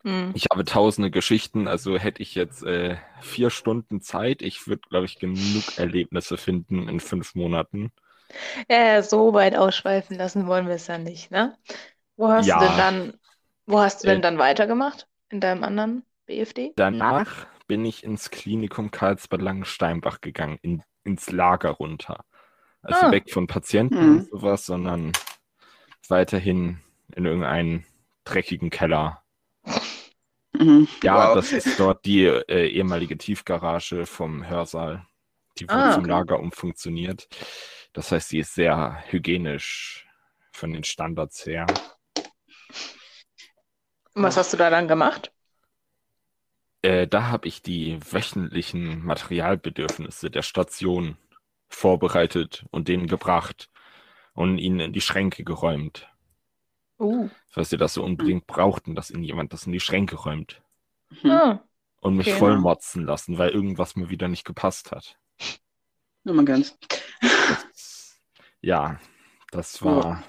[0.05, 0.33] Hm.
[0.33, 5.05] Ich habe tausende Geschichten, also hätte ich jetzt äh, vier Stunden Zeit, ich würde, glaube
[5.07, 7.93] ich, genug Erlebnisse finden in fünf Monaten.
[8.69, 11.57] Ja, so weit ausschweifen lassen wollen wir es ja nicht, ne?
[12.17, 12.57] Wo hast Ja.
[12.57, 13.19] du denn dann,
[13.67, 15.09] wo hast du denn Äh, dann weitergemacht?
[15.31, 16.73] In deinem anderen BFD?
[16.77, 22.25] Danach bin ich ins Klinikum Karlsbad Langensteinbach gegangen, in, ins Lager runter.
[22.83, 23.11] Also Ah.
[23.11, 24.19] weg von Patienten Mhm.
[24.21, 25.13] und sowas, sondern
[26.09, 26.81] weiterhin
[27.15, 27.85] in irgendeinen
[28.25, 29.23] dreckigen Keller.
[30.53, 30.87] Mhm.
[31.03, 31.35] Ja, Wow.
[31.35, 35.07] das ist dort die äh, ehemalige Tiefgarage vom Hörsaal.
[35.59, 36.11] Die wurde Ah, zum okay.
[36.11, 37.29] Lager umfunktioniert.
[37.93, 40.07] Das heißt, sie ist sehr hygienisch
[40.53, 41.67] von den Standards her.
[44.15, 45.33] Und was hast du da dann gemacht?
[46.83, 51.17] Äh, da habe ich die wöchentlichen Materialbedürfnisse der Station
[51.69, 53.71] vorbereitet und denen gebracht
[54.35, 56.09] und ihnen in die Schränke geräumt.
[56.99, 57.29] Uh.
[57.49, 60.63] Falls sie das so unbedingt brauchten, dass ihnen jemand das in die Schränke räumt.
[61.23, 61.31] Mhm.
[61.31, 61.65] Ah.
[62.01, 62.39] Und mich Okay.
[62.39, 65.19] vollmotzen lassen, weil irgendwas mir wieder nicht gepasst hat.
[66.25, 66.79] Ja, man kennt's.
[68.61, 69.01] Ja,
[69.51, 70.23] das war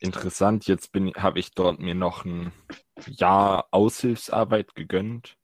[0.00, 0.66] interessant.
[0.66, 2.52] Jetzt bin, habe ich dort mir noch ein
[3.06, 5.36] Jahr Aushilfsarbeit gegönnt.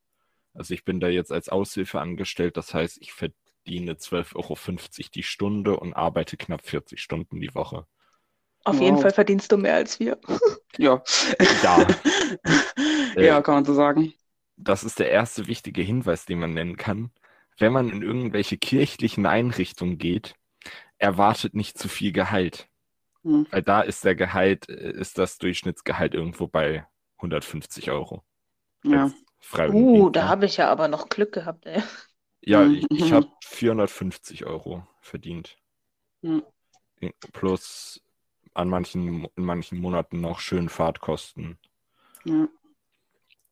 [0.54, 2.56] Also ich bin da jetzt als Aushilfe angestellt.
[2.56, 7.86] Das heißt, ich verdiene 12,50 Euro die Stunde und arbeite knapp 40 Stunden die Woche.
[8.64, 9.02] Auf jeden Wow.
[9.02, 10.18] Fall verdienst du mehr als wir.
[10.78, 11.02] Ja.
[11.62, 11.86] Ja.
[13.16, 14.14] Äh, ja, kann man so sagen.
[14.56, 17.10] Das ist der erste wichtige Hinweis, den man nennen kann.
[17.58, 20.36] Wenn man in irgendwelche kirchlichen Einrichtungen geht,
[20.98, 22.68] erwartet nicht zu viel Gehalt.
[23.24, 23.48] Hm.
[23.50, 26.86] Weil da ist der Gehalt, äh, ist das Durchschnittsgehalt irgendwo bei
[27.16, 28.22] 150 Euro.
[28.84, 29.04] Ja.
[29.04, 30.06] Als Freiwilligendienstler.
[30.06, 31.82] Uh, da habe ich ja aber noch Glück gehabt, ey.
[32.42, 35.56] Ja, ich, ich habe 450 Euro verdient.
[36.22, 36.42] Mhm.
[37.32, 38.02] Plus
[38.54, 41.58] an manchen, in manchen Monaten noch schön Fahrtkosten.
[42.24, 42.48] ja.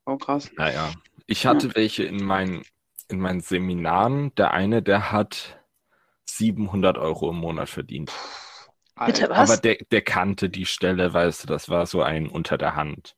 [0.05, 0.51] Oh, krass.
[0.57, 0.91] Naja,
[1.27, 2.63] ich hatte welche in meinen,
[3.09, 4.35] in meinen Seminaren.
[4.37, 5.63] Der eine, der hat
[6.25, 8.11] 700 Euro im Monat verdient.
[9.05, 9.51] Bitte, was?
[9.51, 13.18] Aber der, der kannte die Stelle, weißt du, das war so ein unter der Hand.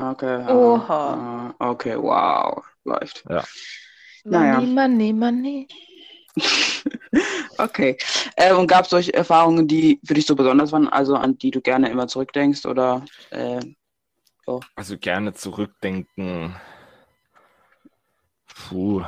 [0.00, 0.40] Okay.
[0.40, 0.54] ja.
[0.54, 1.54] Oha.
[1.58, 2.64] Ah, Okay, wow.
[2.84, 3.24] Läuft.
[4.24, 4.60] Naja.
[4.60, 5.68] Money, money, money.
[7.58, 7.96] okay.
[8.36, 11.50] Äh, und gab es solche Erfahrungen, die für dich so besonders waren, also an die
[11.50, 13.60] du gerne immer zurückdenkst oder äh,
[14.76, 16.54] Also gerne zurückdenken.
[18.46, 19.02] Puh.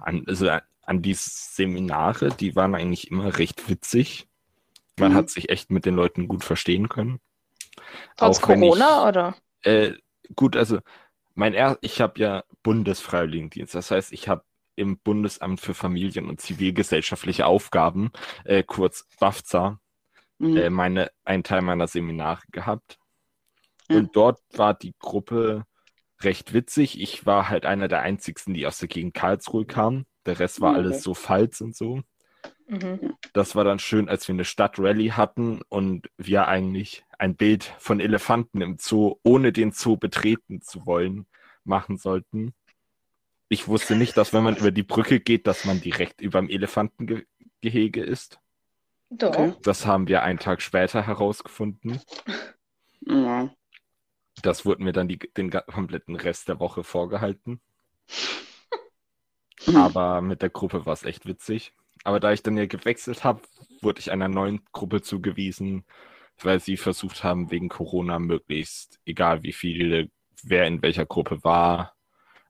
[0.00, 0.48] An, also
[0.82, 4.28] an, die Seminare, die waren eigentlich immer recht witzig.
[4.98, 5.16] Man Mhm.
[5.16, 7.20] hat sich echt mit den Leuten gut verstehen können.
[8.16, 9.34] Trotz Corona, oder?
[9.62, 9.94] Ich, äh,
[10.34, 10.80] gut, also
[11.34, 13.74] mein er ich habe ja Bundesfreiwilligendienst.
[13.74, 18.10] Das heißt, ich habe im Bundesamt für Familien- und zivilgesellschaftliche Aufgaben,
[18.44, 19.80] äh, kurz BAFZA,
[20.38, 20.56] mhm.
[20.56, 22.98] äh, meine, einen Teil meiner Seminare gehabt.
[23.88, 23.98] Ja.
[23.98, 25.64] Und dort war die Gruppe
[26.20, 27.00] recht witzig.
[27.00, 30.06] Ich war halt einer der einzigsten, die aus der Gegend Karlsruhe kamen.
[30.26, 30.80] Der Rest war Okay.
[30.80, 32.02] alles so Pfalz und so.
[32.66, 33.16] Mhm.
[33.32, 38.00] Das war dann schön, als wir eine Stadtrallye hatten und wir eigentlich ein Bild von
[38.00, 41.26] Elefanten im Zoo, ohne den Zoo betreten zu wollen,
[41.64, 42.54] machen sollten.
[43.48, 46.50] Ich wusste nicht, dass wenn man über die Brücke geht, dass man direkt über dem
[46.50, 48.40] Elefantengehege ist.
[49.10, 49.28] Doch.
[49.28, 49.54] Okay.
[49.62, 52.00] Das haben wir einen Tag später herausgefunden.
[53.02, 53.48] Ja.
[54.42, 57.60] Das wurde mir dann die, den kompletten Rest der Woche vorgehalten.
[59.66, 59.76] Mhm.
[59.76, 61.72] Aber mit der Gruppe war es echt witzig.
[62.06, 63.40] Aber da ich dann ja gewechselt habe,
[63.82, 65.84] wurde ich einer neuen Gruppe zugewiesen,
[66.40, 70.08] weil sie versucht haben, wegen Corona möglichst, egal wie viele,
[70.44, 71.96] wer in welcher Gruppe war,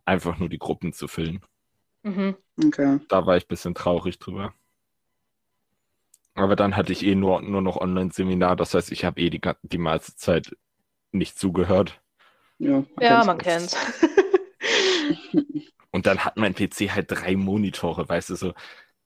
[0.04, 1.40] einfach nur die Gruppen zu füllen.
[2.02, 2.36] Mhm.
[2.66, 2.98] Okay.
[3.08, 4.52] Da war ich ein bisschen traurig drüber.
[6.34, 9.40] Aber dann hatte ich eh nur, nur noch Online-Seminar, das heißt, ich habe eh die,
[9.62, 10.54] die meiste Zeit
[11.12, 12.02] nicht zugehört.
[12.58, 13.26] Ja, Ja, kennt's.
[13.26, 13.76] man kennt's.
[15.92, 18.52] Und dann hat mein PC halt drei Monitore, weißt du, so.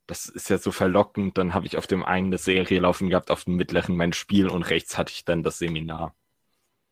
[0.07, 1.37] Das ist ja so verlockend.
[1.37, 4.47] Dann habe ich auf dem einen eine Serie laufen gehabt, auf dem mittleren mein Spiel
[4.49, 6.13] und rechts hatte ich dann das Seminar.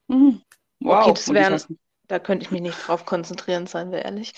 [0.08, 0.42] Mhm.
[0.80, 1.08] Wow.
[1.10, 1.80] Okay, das ich wären-.
[2.08, 4.34] Da könnte ich mich nicht drauf konzentrieren, seien wir ehrlich.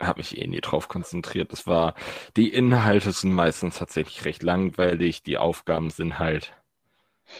[0.00, 1.52] Habe mich eh nie drauf konzentriert.
[1.52, 1.94] Das war,
[2.36, 5.22] die Inhalte sind meistens tatsächlich recht langweilig.
[5.22, 6.52] Die Aufgaben sind halt,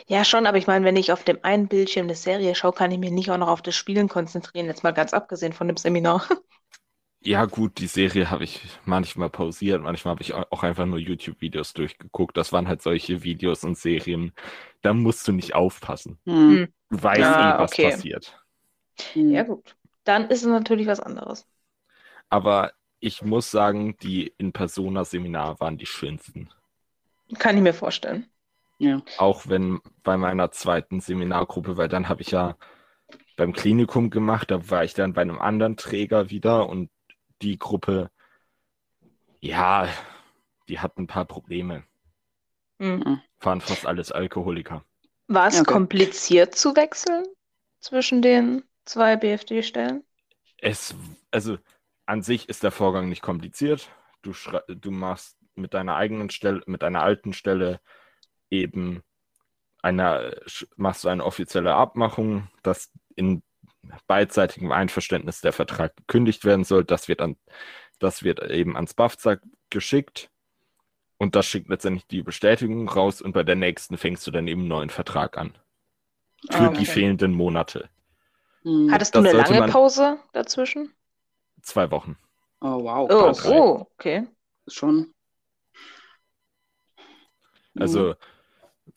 [0.08, 2.90] Ja, schon, aber ich meine, wenn ich auf dem einen Bildschirm eine Serie schaue, kann
[2.90, 4.66] ich mich nicht auch noch auf das Spielen konzentrieren.
[4.66, 6.26] Jetzt mal ganz abgesehen von dem Seminar.
[7.20, 10.98] ja gut, die Serie habe ich manchmal pausiert, manchmal habe ich au- auch einfach nur
[10.98, 12.36] YouTube-Videos durchgeguckt.
[12.36, 14.32] Das waren halt solche Videos und Serien,
[14.82, 16.18] da musst du nicht aufpassen.
[16.24, 16.72] Mhm.
[16.90, 17.82] Du weißt Ah, eh, was okay.
[17.92, 18.38] passiert.
[19.14, 19.30] Mhm.
[19.30, 19.76] Ja, gut.
[20.04, 21.46] Dann ist es natürlich was anderes.
[22.30, 26.48] Aber ich muss sagen, die In-Persona-Seminare waren die schönsten.
[27.38, 28.26] Kann ich mir vorstellen.
[28.78, 29.02] Ja.
[29.16, 32.56] Auch wenn bei meiner zweiten Seminargruppe, weil dann habe ich ja
[33.36, 36.90] beim Klinikum gemacht, da war ich dann bei einem anderen Träger wieder und
[37.42, 38.10] die Gruppe,
[39.40, 39.88] ja,
[40.68, 41.84] die hatten ein paar Probleme.
[42.80, 43.20] Hm.
[43.40, 44.84] Waren fast alles Alkoholiker.
[45.28, 45.72] War es Okay.
[45.72, 47.24] kompliziert zu wechseln
[47.80, 50.04] zwischen den zwei BFD-Stellen?
[50.60, 50.94] Es,
[51.30, 51.58] also
[52.06, 53.88] an sich ist der Vorgang nicht kompliziert.
[54.22, 54.32] Du,
[54.68, 57.80] du machst mit deiner eigenen Stelle, mit deiner alten Stelle
[58.50, 59.02] eben
[59.82, 60.40] eine,
[60.76, 63.42] machst du eine offizielle Abmachung, dass in
[64.06, 66.84] beidseitigem Einverständnis der Vertrag gekündigt werden soll.
[66.84, 67.36] Das wird, an,
[67.98, 69.36] das wird eben ans BAFZA
[69.70, 70.30] geschickt
[71.18, 74.62] und das schickt letztendlich die Bestätigung raus und bei der nächsten fängst du dann eben
[74.62, 75.56] einen neuen Vertrag an.
[76.50, 76.84] Für Ah, die okay.
[76.84, 77.88] fehlenden Monate.
[78.62, 78.90] Mhm.
[78.92, 80.92] Hattest du Das eine lange Pause dazwischen?
[81.62, 82.16] Zwei Wochen.
[82.60, 83.08] Oh, wow.
[83.10, 84.26] Oh, oh, okay.
[84.66, 85.12] Schon.
[87.78, 88.14] Also,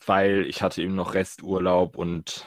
[0.06, 2.44] weil ich hatte eben noch Resturlaub und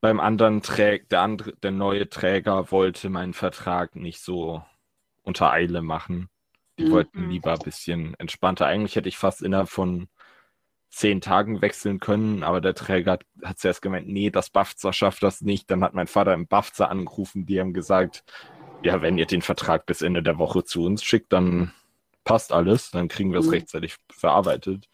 [0.00, 4.62] beim anderen Träger, der andere, der neue Träger wollte meinen Vertrag nicht so
[5.22, 6.28] unter Eile machen.
[6.78, 6.90] Die Mhm.
[6.90, 8.66] wollten lieber ein bisschen entspannter.
[8.66, 10.08] Eigentlich hätte ich fast innerhalb von
[10.90, 15.22] zehn Tagen wechseln können, aber der Träger hat, hat zuerst gemeint, nee, das BAFZA schafft
[15.22, 15.70] das nicht.
[15.70, 18.24] Dann hat mein Vater im BAFZA angerufen, die haben gesagt,
[18.82, 21.72] ja, wenn ihr den Vertrag bis Ende der Woche zu uns schickt, dann
[22.26, 23.52] passt alles, dann kriegen wir es Mhm.
[23.52, 24.88] rechtzeitig verarbeitet.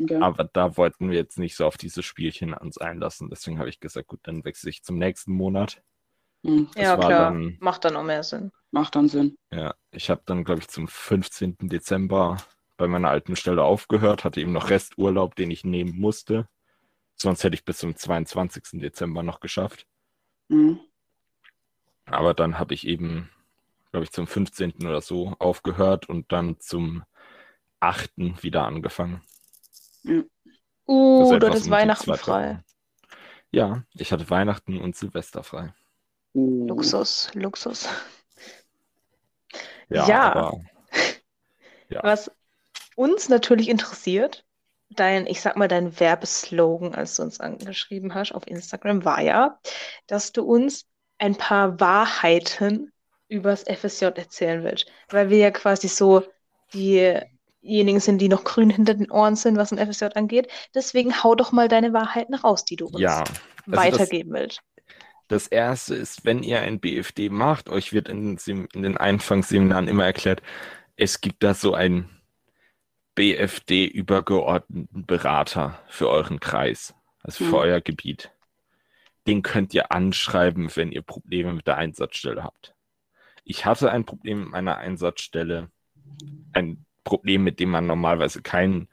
[0.00, 0.16] Okay.
[0.20, 3.28] Aber da wollten wir jetzt nicht so auf diese Spielchen uns einlassen.
[3.30, 5.82] Deswegen habe ich gesagt, gut, dann wechsle ich zum nächsten Monat.
[6.42, 6.68] Mhm.
[6.76, 7.10] Ja, klar.
[7.10, 8.52] dann- Macht dann auch mehr Sinn.
[8.70, 9.36] Macht dann Sinn.
[9.50, 11.68] Ja, ich habe dann, glaube ich, zum 15.
[11.68, 12.36] Dezember
[12.76, 16.48] bei meiner alten Stelle aufgehört, hatte eben noch Resturlaub, den ich nehmen musste.
[17.14, 18.80] Sonst hätte ich bis zum 22.
[18.80, 19.86] Dezember noch geschafft.
[20.48, 20.80] Mhm.
[22.06, 23.30] Aber dann habe ich eben,
[23.94, 24.74] glaube ich, zum 15.
[24.84, 27.04] oder so aufgehört und dann zum
[27.78, 28.42] 8.
[28.42, 29.22] wieder angefangen.
[30.88, 32.64] Uh, Also du hattest um Weihnachten zwei frei.
[33.52, 35.72] Ja, ich hatte Weihnachten und Silvester frei.
[36.34, 36.66] Uh.
[36.66, 37.88] Luxus, Luxus.
[39.88, 40.32] Ja, Ja.
[40.32, 40.60] aber
[41.88, 42.02] Ja.
[42.02, 42.32] Was
[42.96, 44.44] uns natürlich interessiert,
[44.90, 49.60] dein, ich sag mal, dein Werbeslogan, als du uns angeschrieben hast auf Instagram, war ja,
[50.08, 52.90] dass du uns ein paar Wahrheiten
[53.34, 54.86] übers FSJ erzählen willst.
[55.08, 56.22] Weil wir ja quasi so
[56.72, 60.48] diejenigen sind, die noch grün hinter den Ohren sind, was ein FSJ angeht.
[60.74, 64.60] Deswegen hau doch mal deine Wahrheiten raus, die du uns ja, das- weitergeben willst.
[65.28, 70.04] Das erste ist, wenn ihr ein BFD macht, euch wird in in den Anfangsseminaren immer
[70.04, 70.42] erklärt,
[70.96, 72.10] es gibt da so einen
[73.14, 77.54] BFD-übergeordneten Berater für euren Kreis, also für Hm.
[77.54, 78.30] euer Gebiet.
[79.26, 82.73] Den könnt ihr anschreiben, wenn ihr Probleme mit der Einsatzstelle habt.
[83.44, 85.70] Ich hatte ein Problem mit meiner Einsatzstelle,
[86.52, 88.88] ein Problem, mit dem man normalerweise kein,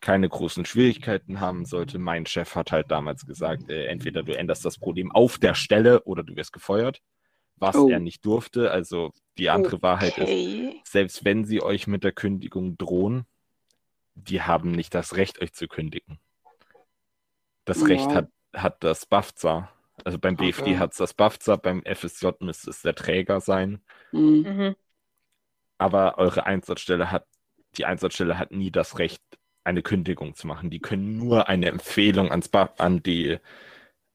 [0.00, 1.98] keine großen Schwierigkeiten haben sollte.
[1.98, 6.02] Mein Chef hat halt damals gesagt, äh, entweder du änderst das Problem auf der Stelle
[6.02, 7.00] oder du wirst gefeuert,
[7.56, 7.88] was Oh.
[7.88, 8.70] er nicht durfte.
[8.72, 10.80] Also die andere Wahrheit ist, Okay.
[10.84, 13.24] selbst wenn sie euch mit der Kündigung drohen,
[14.14, 16.18] die haben nicht das Recht, euch zu kündigen.
[17.64, 17.88] Das Wow.
[17.88, 19.70] Recht hat, hat das BAFZA.
[20.06, 20.78] Also beim BFD Okay.
[20.78, 23.82] hat es das BAFZA, beim FSJ müsste es der Träger sein.
[24.12, 24.42] Mhm.
[24.46, 24.76] Mhm.
[25.78, 27.26] Aber eure Einsatzstelle hat,
[27.76, 29.20] die Einsatzstelle hat nie das Recht,
[29.64, 30.70] eine Kündigung zu machen.
[30.70, 33.38] Die können nur eine Empfehlung ans BAF, an die,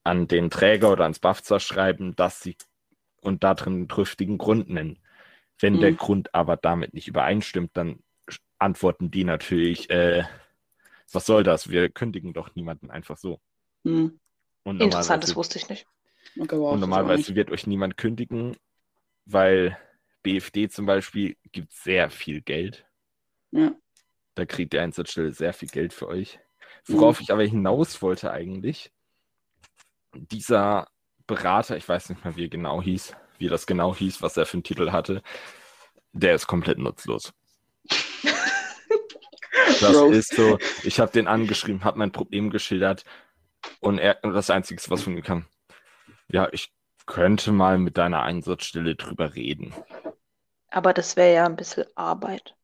[0.04, 2.56] an den Träger oder ans BAFZA schreiben, dass sie
[3.20, 4.98] und darin einen triftigen Grund nennen.
[5.60, 5.96] Wenn der Mhm.
[5.98, 8.00] Grund aber damit nicht übereinstimmt, dann
[8.58, 10.24] antworten die natürlich, äh,
[11.12, 11.70] was soll das?
[11.70, 13.40] Wir kündigen doch niemanden einfach so.
[13.84, 14.18] Mhm.
[14.64, 15.86] Und Interessant, das wusste ich nicht.
[16.38, 18.56] Okay, wow, und normalerweise nicht- wird euch niemand kündigen,
[19.26, 19.76] weil
[20.22, 22.84] BFD zum Beispiel gibt sehr viel Geld.
[23.50, 23.72] Ja.
[24.34, 26.38] Da kriegt die Einsatzstelle sehr viel Geld für euch.
[26.86, 28.90] Worauf ich aber hinaus wollte eigentlich,
[30.14, 30.88] dieser
[31.26, 34.46] Berater, ich weiß nicht mehr, wie er genau hieß, wie das genau hieß, was er
[34.46, 35.22] für einen Titel hatte,
[36.12, 37.32] der ist komplett nutzlos.
[39.80, 40.10] Das Bro.
[40.10, 43.04] ist so, ich habe den angeschrieben, habe mein Problem geschildert
[43.80, 45.46] und er, das Einzige, was von mir kam,
[46.28, 46.72] ja, ich
[47.06, 49.74] könnte mal mit deiner Einsatzstelle drüber reden.
[50.70, 52.54] Aber das wäre ja ein bisschen Arbeit.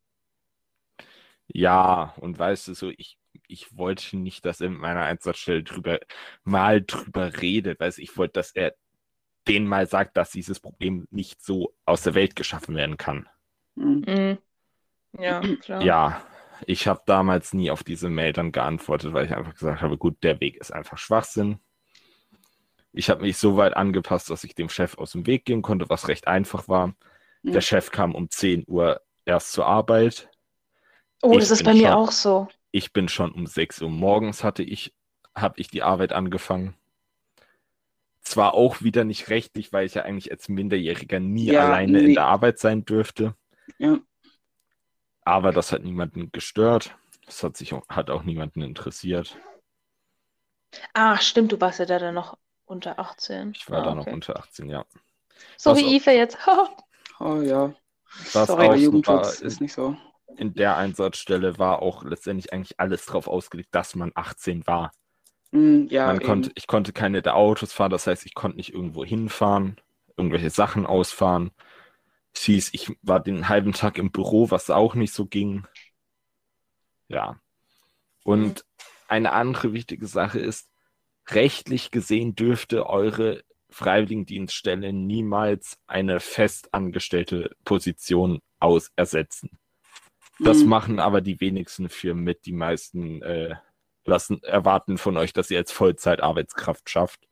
[1.49, 5.99] Ja, und weißt du so, ich, ich wollte nicht, dass er mit meiner Einsatzstelle drüber
[6.45, 8.75] mal drüber redet, weißt du, ich wollte, dass er
[9.47, 13.29] denen mal sagt, dass dieses Problem nicht so aus der Welt geschaffen werden kann.
[13.77, 14.05] Mhm.
[14.07, 14.39] Mhm.
[15.19, 15.83] Ja, klar.
[15.83, 16.23] Ja,
[16.67, 20.23] ich habe damals nie auf diese Mail dann geantwortet, weil ich einfach gesagt habe, gut,
[20.23, 21.59] der Weg ist einfach Schwachsinn.
[22.93, 25.89] Ich habe mich so weit angepasst, dass ich dem Chef aus dem Weg gehen konnte,
[25.89, 26.89] was recht einfach war.
[27.43, 27.53] Mhm.
[27.53, 30.29] Der Chef kam um 10 Uhr erst zur Arbeit.
[31.23, 32.49] Oh, Ich das ist bei mir schon- auch so.
[32.71, 34.95] Ich bin schon um 6 Uhr morgens hatte ich,
[35.35, 36.75] habe ich die Arbeit angefangen.
[38.21, 42.07] Zwar auch wieder nicht rechtlich, weil ich ja eigentlich als Minderjähriger nie Ja, alleine in
[42.09, 42.15] nee.
[42.15, 43.35] der Arbeit sein dürfte.
[43.79, 43.99] Ja.
[45.29, 46.97] Aber das hat niemanden gestört.
[47.27, 49.37] Das hat sich auch, hat auch niemanden interessiert.
[50.95, 53.53] Ah, stimmt, du warst ja da dann noch unter 18.
[53.55, 54.15] Ich war ah, da noch okay.
[54.15, 54.87] unter 18, ja.
[55.59, 56.39] So Was wie Ife jetzt.
[57.21, 57.75] Oh ja.
[58.33, 59.97] Was Sorry, Jugendschutz war, ist nicht so.
[60.37, 64.93] in der Einsatzstelle war auch letztendlich eigentlich alles drauf ausgelegt, dass man 18 war.
[65.51, 69.05] Mhm, ja, konnte, ich konnte keine der Autos fahren, das heißt, ich konnte nicht irgendwo
[69.05, 69.81] hinfahren,
[70.17, 71.51] irgendwelche Sachen ausfahren.
[72.45, 75.67] Hieß, ich war den halben Tag im Büro, was auch nicht so ging.
[77.09, 77.41] Ja.
[78.25, 78.65] Und
[79.09, 80.69] eine andere wichtige Sache ist,
[81.29, 89.59] rechtlich gesehen dürfte eure Freiwilligendienststelle niemals eine festangestellte Position aus ersetzen.
[90.41, 90.69] Das Mhm.
[90.69, 92.47] machen aber die wenigsten Firmen mit.
[92.47, 93.57] Die meisten äh,
[94.05, 97.29] lassen erwarten von euch, dass ihr als Vollzeitarbeitskraft schafft.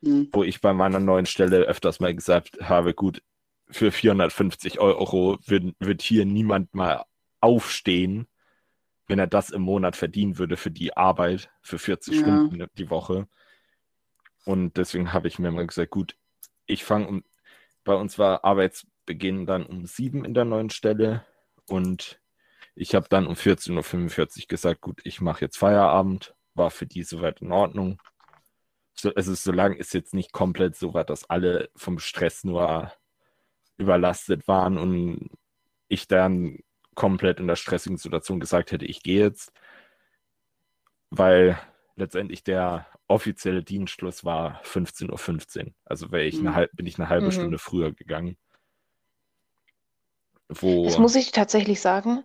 [0.00, 0.28] Mhm.
[0.32, 3.22] Wo ich bei meiner neuen Stelle öfters mal gesagt habe, gut,
[3.70, 7.04] für 450 Euro wird, wird hier niemand mal
[7.40, 8.26] aufstehen,
[9.06, 12.20] wenn er das im Monat verdienen würde für die Arbeit, für 40 Ja.
[12.20, 13.28] Stunden die Woche.
[14.44, 16.16] Und deswegen habe ich mir mal gesagt, gut,
[16.66, 17.24] ich fange um,
[17.84, 21.24] bei uns war Arbeitsbeginn dann um sieben in der neuen Stelle
[21.68, 22.20] und
[22.74, 27.02] ich habe dann um 14.45 Uhr gesagt, gut, ich mache jetzt Feierabend, war für die
[27.02, 28.00] soweit in Ordnung.
[28.94, 32.92] So, also solange ist jetzt nicht komplett so weit, dass alle vom Stress nur
[33.78, 35.30] überlastet waren und
[35.88, 36.58] ich dann
[36.94, 39.52] komplett in der stressigen Situation gesagt hätte, ich gehe jetzt,
[41.10, 41.58] weil
[41.96, 45.72] letztendlich der offizielle Dienstschluss war 15.15 Uhr.
[45.84, 46.54] Also ich eine, Mhm.
[46.54, 47.32] halb, bin ich eine halbe Mhm.
[47.32, 48.36] Stunde früher gegangen.
[50.48, 52.24] Wo, Das muss ich tatsächlich sagen.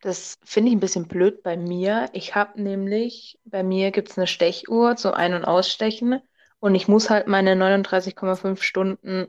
[0.00, 2.10] Das finde ich ein bisschen blöd bei mir.
[2.12, 6.20] Ich habe nämlich, bei mir gibt es eine Stechuhr zum Ein- und Ausstechen
[6.60, 9.28] und ich muss halt meine 39,5 Stunden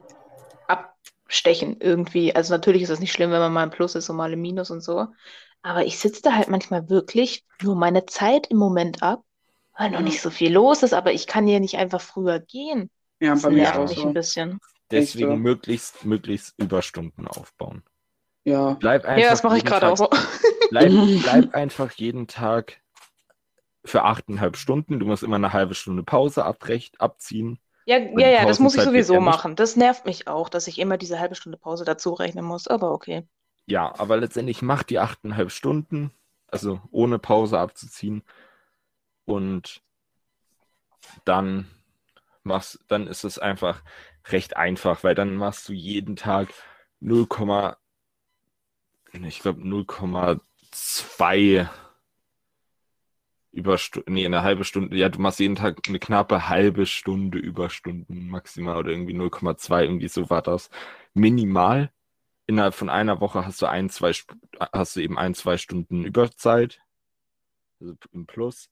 [1.36, 2.34] abstechen irgendwie.
[2.34, 4.42] Also natürlich ist das nicht schlimm, wenn man mal im Plus ist und mal im
[4.42, 5.08] Minus und so.
[5.62, 9.24] Aber ich sitze da halt manchmal wirklich nur meine Zeit im Moment ab,
[9.78, 12.90] weil noch nicht so viel los ist, aber ich kann hier nicht einfach früher gehen.
[13.20, 14.08] Ja, Das bei mir nervt auch mich so.
[14.08, 14.60] ein bisschen.
[14.92, 15.36] deswegen so.
[15.36, 17.84] möglichst, möglichst Überstunden aufbauen.
[18.46, 18.74] Ja.
[18.74, 20.10] Bleib einfach Ja, das mache ich jeden gerade auch.
[20.70, 20.92] Bleib,
[21.24, 22.80] bleib einfach jeden Tag
[23.84, 25.00] für achteinhalb Stunden.
[25.00, 27.60] Du musst immer eine halbe Stunde Pause abrecht, abziehen.
[27.86, 29.56] Ja, ja, ja, das muss ich sowieso machen.
[29.56, 32.92] Das nervt mich auch, dass ich immer diese halbe Stunde Pause dazu rechnen muss, aber
[32.92, 33.28] okay.
[33.68, 36.12] Ja, aber letztendlich mach die achteinhalb Stunden,
[36.48, 38.24] also ohne Pause abzuziehen.
[39.26, 39.82] Und
[41.26, 41.70] dann
[42.44, 43.84] machst, dann ist es einfach
[44.30, 46.50] recht einfach, weil dann machst du jeden Tag
[47.00, 47.28] 0,
[49.14, 51.70] ich glaube 0,2
[53.56, 58.28] Überstunden, nee, eine halbe Stunde, ja, du machst jeden Tag eine knappe halbe Stunde Überstunden
[58.30, 60.70] maximal oder irgendwie 0,2, irgendwie so war das.
[61.14, 61.92] Minimal.
[62.48, 64.12] Innerhalb von einer Woche hast du ein, zwei,
[64.74, 66.82] hast du eben ein, zwei Stunden Überzeit,
[67.80, 68.70] also im Plus.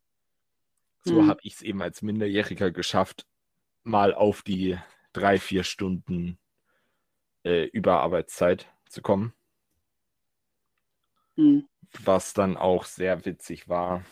[1.03, 1.27] So Mhm.
[1.27, 3.25] habe ich es eben als Minderjähriger geschafft,
[3.83, 4.77] mal auf die
[5.13, 6.37] drei, vier Stunden
[7.43, 9.33] äh, Überarbeitszeit zu kommen,
[11.37, 11.67] Mhm.
[12.03, 14.03] was dann auch sehr witzig war,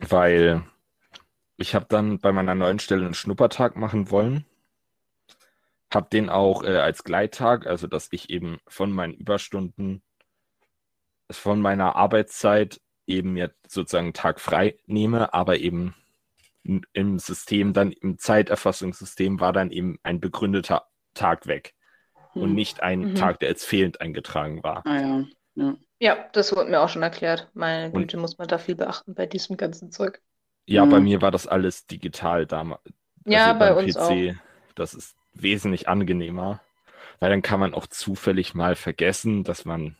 [0.00, 0.62] weil
[1.56, 4.44] ich habe dann bei meiner neuen Stelle einen Schnuppertag machen wollen,
[5.92, 10.02] habe den auch äh, als Gleittag, also dass ich eben von meinen Überstunden,
[11.30, 15.94] von meiner Arbeitszeit eben mir sozusagen einen Tag frei nehme, aber eben
[16.92, 21.74] im System dann, im Zeiterfassungssystem war dann eben ein begründeter Tag weg.
[22.34, 23.14] und nicht ein Mhm.
[23.16, 24.86] Tag, der als fehlend eingetragen war.
[24.86, 25.24] Ah ja.
[25.56, 25.76] ja.
[26.00, 27.48] Ja, das wurde mir auch schon erklärt.
[27.54, 30.20] Meine Und- Güte, muss man da viel beachten bei diesem ganzen Zeug.
[30.66, 31.04] Ja, bei Mhm.
[31.04, 32.82] mir war das alles digital damals.
[33.24, 34.36] Ja, bei beim uns PC.
[34.74, 36.60] Das ist wesentlich angenehmer,
[37.20, 39.96] weil dann kann man auch zufällig mal vergessen, dass man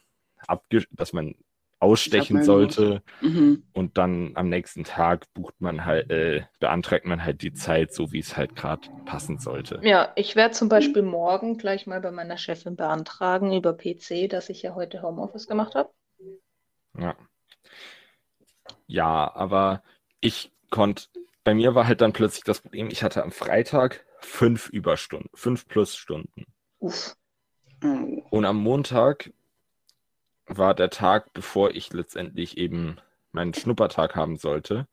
[0.47, 1.35] abge dass man
[1.81, 3.63] ausstechen sollte Mhm.
[3.73, 8.13] und dann am nächsten Tag bucht man halt, äh, beantragt man halt die Zeit, so
[8.13, 9.81] wie es halt gerade passen sollte.
[9.83, 14.49] Ja, ich werde zum Beispiel morgen gleich mal bei meiner Chefin beantragen über PC, dass
[14.49, 15.91] ich ja heute Homeoffice gemacht habe.
[16.99, 17.15] Ja.
[18.87, 19.83] Ja, aber
[20.21, 21.05] ich konnte,
[21.45, 25.69] bei mir war halt dann plötzlich das Problem, ich hatte am Freitag fünf Überstunden, fünf
[25.69, 26.45] plus Stunden.
[26.81, 27.15] Uff.
[27.85, 28.23] Oh.
[28.31, 29.31] Und am Montag
[30.49, 32.99] war der Tag, bevor ich letztendlich eben
[33.33, 34.87] meinen Schnuppertag haben sollte.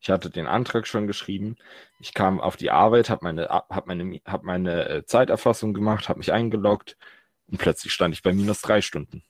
[0.00, 1.56] Ich hatte den Antrag schon geschrieben.
[1.98, 6.18] Ich kam auf die Arbeit, habe meine, hab meine, hab meine äh, Zeiterfassung gemacht, habe
[6.18, 6.96] mich eingeloggt
[7.48, 9.24] und plötzlich stand ich bei minus drei Stunden.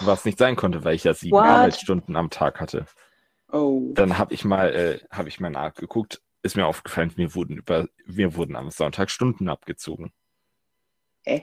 [0.00, 1.46] Was nicht sein konnte, weil ich ja sieben What?
[1.46, 2.86] Arbeitsstunden am Tag hatte.
[3.50, 3.90] Oh.
[3.94, 7.86] Dann habe ich mal, äh, habe ich mal nachgeguckt, ist mir aufgefallen, mir wurden über,
[8.04, 10.12] mir wurden am Sonntag Stunden abgezogen.
[11.24, 11.42] Äh?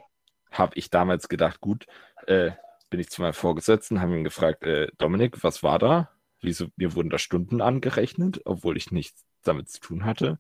[0.52, 1.86] Habe ich damals gedacht, gut,
[2.28, 2.52] äh,
[2.90, 6.10] bin ich zu meinem Vorgesetzten, habe ihn gefragt, äh, Dominik, was war da?
[6.42, 10.40] Wieso, mir wurden da Stunden angerechnet, obwohl ich nichts damit zu tun hatte.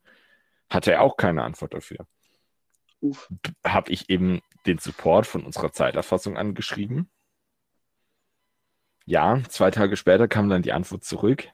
[0.69, 2.07] Hatte er auch keine Antwort dafür.
[3.65, 7.09] Habe ich eben den Support von unserer Zeiterfassung angeschrieben.
[9.05, 11.49] Ja, zwei Tage später kam dann die Antwort zurück.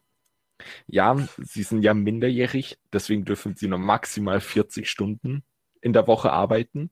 [0.87, 5.43] Ja, Sie sind ja minderjährig, deswegen dürfen Sie nur maximal 40 Stunden
[5.81, 6.91] in der Woche arbeiten.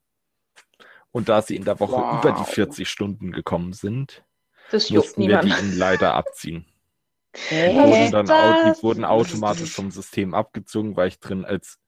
[1.14, 2.24] Und da Sie in der Woche Wow.
[2.24, 4.24] über die 40 Stunden gekommen sind,
[4.72, 5.62] mussten wir die niemand.
[5.62, 6.66] Ihnen leider abziehen.
[7.50, 11.78] Die wurden, dann die wurden automatisch vom System abgezogen, weil ich drin als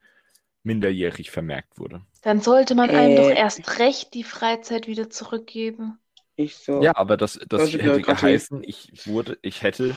[0.64, 2.02] minderjährig vermerkt wurde.
[2.22, 3.16] Dann sollte man einem Äh.
[3.16, 5.98] doch erst recht die Freizeit wieder zurückgeben.
[6.36, 6.82] Ich so.
[6.82, 9.96] Ja, aber das, das hätte geheißen, ich wurde, ich hätte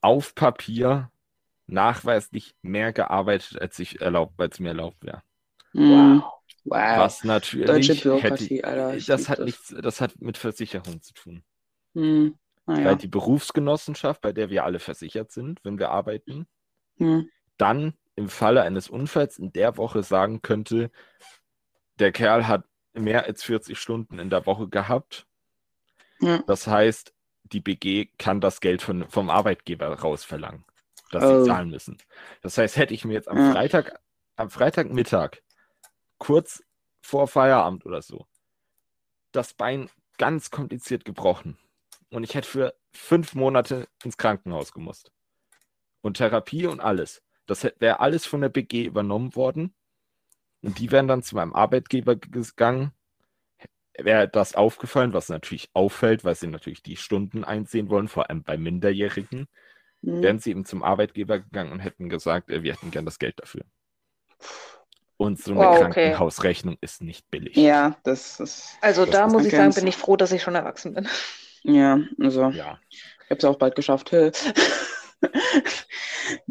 [0.00, 1.10] auf Papier
[1.66, 5.22] nachweislich mehr gearbeitet, als ich erlaubt, als mir erlaubt wäre.
[5.74, 6.22] Hm.
[6.64, 6.98] Wow.
[6.98, 8.94] Was natürlich Deutsche hätte, Bürokratie, Alter.
[8.96, 9.46] ich das hat das.
[9.46, 11.42] nichts, das hat mit Versicherung zu tun.
[11.94, 12.36] Hm.
[12.66, 12.84] Naja.
[12.84, 16.46] Weil die Berufsgenossenschaft, bei der wir alle versichert sind, wenn wir arbeiten,
[16.98, 17.28] Hm.
[17.58, 20.90] dann im Falle eines Unfalls in der Woche sagen könnte,
[21.98, 22.64] der Kerl hat
[22.94, 25.26] mehr als 40 Stunden in der Woche gehabt.
[26.20, 26.38] Ja.
[26.46, 27.12] Das heißt,
[27.44, 30.64] die BG kann das Geld von, vom Arbeitgeber rausverlangen,
[31.10, 31.40] das Oh.
[31.42, 31.98] sie zahlen müssen.
[32.42, 33.50] Das heißt, hätte ich mir jetzt am Ja.
[33.52, 33.98] Freitag,
[34.36, 35.38] am Freitagmittag,
[36.22, 36.62] kurz
[37.00, 38.28] vor Feierabend oder so,
[39.32, 41.58] das Bein ganz kompliziert gebrochen
[42.10, 45.10] und ich hätte für fünf Monate ins Krankenhaus gemusst.
[46.00, 47.22] Und Therapie und alles.
[47.46, 49.74] Das wäre alles von der BG übernommen worden.
[50.60, 52.92] Und die wären dann zu meinem Arbeitgeber gegangen.
[53.98, 58.44] Wäre das aufgefallen, was natürlich auffällt, weil sie natürlich die Stunden einsehen wollen, vor allem
[58.44, 59.48] bei Minderjährigen,
[60.04, 60.22] Hm.
[60.22, 63.38] wären sie eben zum Arbeitgeber gegangen und hätten gesagt, äh, wir hätten gern das Geld
[63.40, 63.64] dafür.
[65.22, 65.80] Und so eine Wow, okay.
[65.92, 67.56] Krankenhausrechnung ist nicht billig.
[67.56, 68.76] Ja, das ist.
[68.80, 71.08] Also Das da ist muss ich sagen, bin ich froh, dass ich schon erwachsen bin.
[71.62, 72.50] Ja, also.
[72.50, 72.80] Ja.
[72.90, 74.12] Ich habe es auch bald geschafft.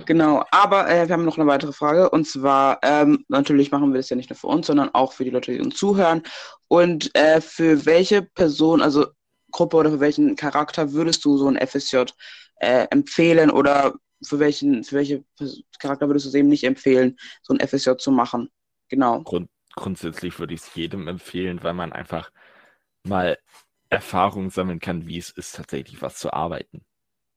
[0.05, 2.09] Genau, aber äh, wir haben noch eine weitere Frage.
[2.09, 5.23] Und zwar, ähm, natürlich machen wir das ja nicht nur für uns, sondern auch für
[5.23, 6.23] die Leute, die uns zuhören.
[6.67, 9.07] Und äh, für welche Person, also
[9.51, 12.03] Gruppe oder für welchen Charakter würdest du so ein FSJ
[12.57, 13.93] äh, empfehlen oder
[14.23, 15.23] für welchen, für welche
[15.79, 18.49] Charakter würdest du es eben nicht empfehlen, so ein FSJ zu machen?
[18.91, 19.21] Genau.
[19.23, 22.29] Grund, grundsätzlich würde ich es jedem empfehlen, weil man einfach
[23.03, 23.37] mal
[23.89, 26.83] Erfahrung sammeln kann, wie es ist, tatsächlich was zu arbeiten.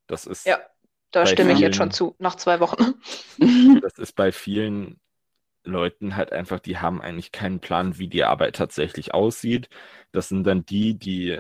[0.09, 0.59] Das ist, Ja,
[1.12, 2.94] da stimme ich jetzt vielen- schon zu, nach zwei Wochen.
[3.82, 5.00] das ist bei vielen
[5.62, 9.68] Leuten halt einfach, die haben eigentlich keinen Plan, wie die Arbeit tatsächlich aussieht.
[10.11, 11.38] Das sind dann die, die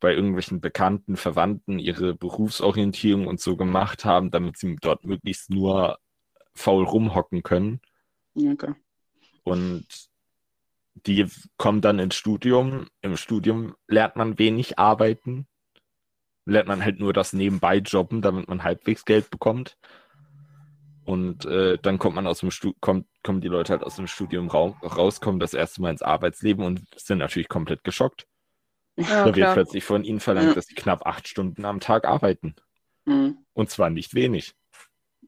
[0.00, 5.98] bei irgendwelchen Bekannten, Verwandten ihre Berufsorientierung und so gemacht haben, damit sie dort möglichst nur
[6.54, 7.80] faul rumhocken können.
[8.34, 8.74] Okay.
[9.46, 9.86] Und
[10.94, 11.26] die
[11.56, 12.88] kommen dann ins Studium.
[13.00, 15.46] Im Studium lernt man wenig arbeiten.
[16.46, 19.78] Lernt man halt nur das nebenbei jobben, damit man halbwegs Geld bekommt.
[21.04, 24.08] Und äh, dann kommt man aus dem Stu kommt, kommen die Leute halt aus dem
[24.08, 28.26] Studium rau rauskommen, das erste Mal ins Arbeitsleben und sind natürlich komplett geschockt.
[28.96, 30.54] Ja, da wird plötzlich von ihnen verlangt, Ja.
[30.54, 32.56] dass sie knapp acht Stunden am Tag arbeiten.
[33.06, 33.38] Hm.
[33.52, 34.54] Und zwar nicht wenig.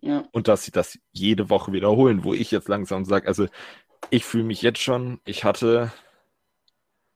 [0.00, 0.28] Ja.
[0.30, 3.48] und dass sie das jede Woche wiederholen, wo ich jetzt langsam sage, also
[4.10, 5.92] ich fühle mich jetzt schon, ich hatte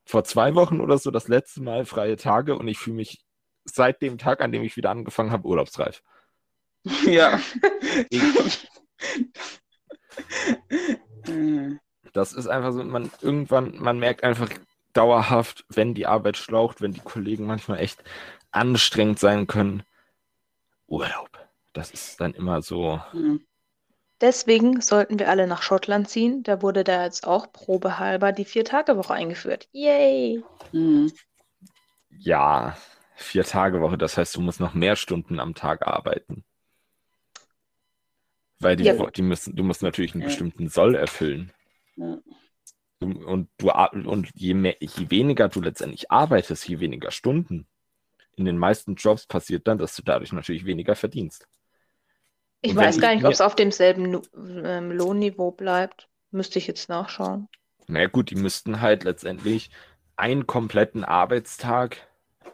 [0.04, 3.24] vor zwei Wochen oder so das letzte Mal freie Tage und ich fühle mich
[3.64, 6.02] seit dem Tag, an dem ich wieder angefangen habe, urlaubsreif.
[7.06, 7.40] Ja.
[8.10, 8.68] Ich-
[12.12, 14.48] Das ist einfach so, man irgendwann, man merkt einfach,
[14.92, 18.04] dauerhaft, wenn die Arbeit schlaucht, wenn die Kollegen manchmal echt
[18.50, 19.82] anstrengend sein können,
[20.86, 21.30] Urlaub.
[21.72, 23.00] Das ist dann immer so.
[23.14, 23.46] Mhm.
[24.22, 26.44] Deswegen sollten wir alle nach Schottland ziehen.
[26.44, 29.68] Da wurde da jetzt auch probehalber die Vier-Tage-Woche eingeführt.
[29.72, 30.44] Yay!
[30.70, 31.12] Mhm.
[32.20, 32.76] Ja,
[33.16, 33.98] vier Tage Woche.
[33.98, 36.44] Das heißt, du musst noch mehr Stunden am Tag arbeiten.
[38.60, 39.10] Weil die, Ja.
[39.10, 40.28] Die müssen, du musst natürlich einen Ja.
[40.28, 41.52] bestimmten Soll erfüllen.
[41.96, 42.18] Ja.
[43.00, 47.66] Und, du, und je, mehr, je weniger du letztendlich arbeitest, je weniger Stunden.
[48.36, 51.48] In den meisten Jobs passiert dann, dass du dadurch natürlich weniger verdienst.
[52.62, 54.22] Ich weiß gar ich nicht, ob es auf demselben
[54.64, 56.08] ähm, Lohnniveau bleibt.
[56.30, 57.48] Müsste ich jetzt nachschauen.
[57.88, 59.70] Na gut, die müssten halt letztendlich
[60.16, 61.96] einen kompletten Arbeitstag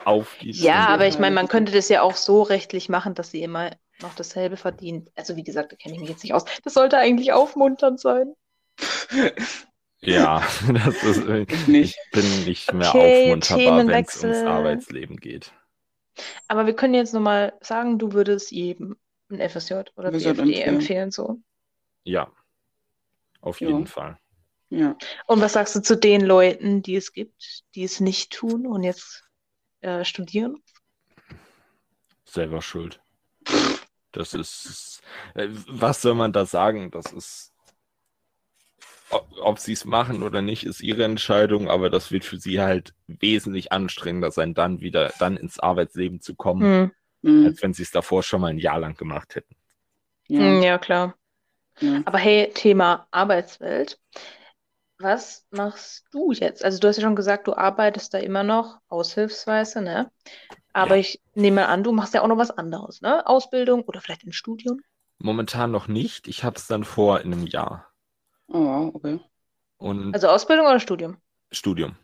[0.04, 3.14] auf die Ja, Stunde- aber ich meine, man könnte das ja auch so rechtlich machen,
[3.14, 3.70] dass sie immer
[4.02, 5.08] noch dasselbe verdienen.
[5.16, 6.44] Also wie gesagt, da kenne ich mich jetzt nicht aus.
[6.64, 8.34] Das sollte eigentlich aufmunternd sein.
[10.00, 10.42] Ja,
[10.72, 11.94] das ist, äh, Ich nicht.
[11.94, 14.42] ich bin nicht mehr Okay, aufmunterbar, wenn es ums.
[14.44, 15.52] Arbeitsleben geht.
[16.48, 18.96] Aber wir können jetzt nochmal sagen, du würdest jedem
[19.30, 20.74] ein FSJ oder Wir sollten BFD empfehlen.
[20.76, 21.40] empfehlen so.
[22.04, 22.30] Ja,
[23.40, 23.68] auf Ja.
[23.68, 24.18] jeden Fall.
[24.70, 24.96] Ja.
[25.26, 28.82] Und was sagst du zu den Leuten, die es gibt, die es nicht tun und
[28.82, 29.24] jetzt
[29.80, 30.62] äh, studieren?
[32.24, 33.00] Selber schuld.
[34.12, 35.00] Das ist,
[35.34, 36.90] äh, was soll man da sagen?
[36.90, 37.52] Das ist,
[39.10, 42.60] ob, ob sie es machen oder nicht, ist ihre Entscheidung, aber das wird für sie
[42.60, 46.90] halt wesentlich anstrengender sein, dann wieder, dann ins Arbeitsleben zu kommen, Hm.
[47.22, 47.46] Mhm.
[47.46, 49.54] als wenn sie es davor schon mal ein Jahr lang gemacht hätten.
[50.28, 50.44] Ja.
[50.62, 51.14] ja, klar.
[51.80, 52.02] Ja.
[52.04, 53.98] Aber hey, Thema Arbeitswelt.
[55.00, 56.64] Was machst du jetzt?
[56.64, 60.10] Also du hast ja schon gesagt, du arbeitest da immer noch aushilfsweise, ne?
[60.72, 61.00] Aber Ja.
[61.00, 63.26] ich nehme an, du machst ja auch noch was anderes, ne?
[63.26, 64.80] Ausbildung oder vielleicht ein Studium?
[65.18, 66.28] Momentan noch nicht.
[66.28, 67.92] Ich habe es dann vor in einem Jahr.
[68.48, 69.20] Oh, okay.
[69.78, 71.16] Und Also Ausbildung oder Studium?
[71.52, 71.96] Studium.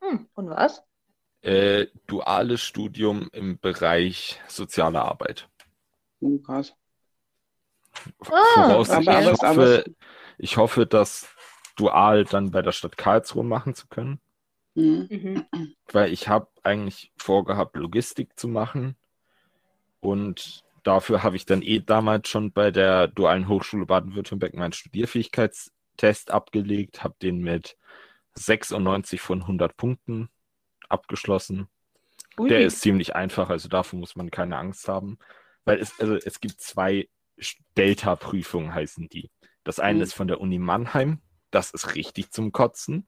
[0.00, 0.82] Hm, und was?
[1.44, 5.48] Äh, duales Studium im Bereich soziale Arbeit.
[6.20, 6.74] Oh, krass.
[8.20, 8.24] Ah,
[8.54, 9.32] Voraussichtlich, okay.
[9.32, 9.84] ich, Aber- aber- hoffe,
[10.38, 11.28] ich hoffe, das
[11.76, 14.20] dual dann bei der Stadt Karlsruhe machen zu können,
[14.74, 15.06] Mhm.
[15.52, 15.74] Mhm.
[15.92, 18.96] weil ich habe eigentlich vorgehabt, Logistik zu machen
[20.00, 26.30] und dafür habe ich dann eh damals schon bei der Dualen Hochschule Baden-Württemberg meinen Studierfähigkeitstest
[26.30, 27.76] abgelegt, habe den mit
[28.34, 30.28] 96 von 100 Punkten
[30.94, 31.68] abgeschlossen.
[32.38, 32.48] Ui.
[32.48, 35.18] Der ist ziemlich einfach, also davor muss man keine Angst haben.
[35.64, 37.08] Weil es, also es gibt zwei
[37.76, 39.30] Delta-Prüfungen, heißen die.
[39.64, 40.02] Das eine Mhm.
[40.02, 41.20] ist von der Uni Mannheim,
[41.50, 43.06] das ist richtig zum Kotzen.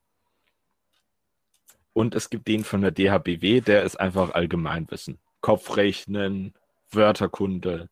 [1.93, 5.19] Und es gibt den von der DHBW, der ist einfach Allgemeinwissen.
[5.41, 6.55] Kopfrechnen,
[6.91, 7.89] Wörterkunde.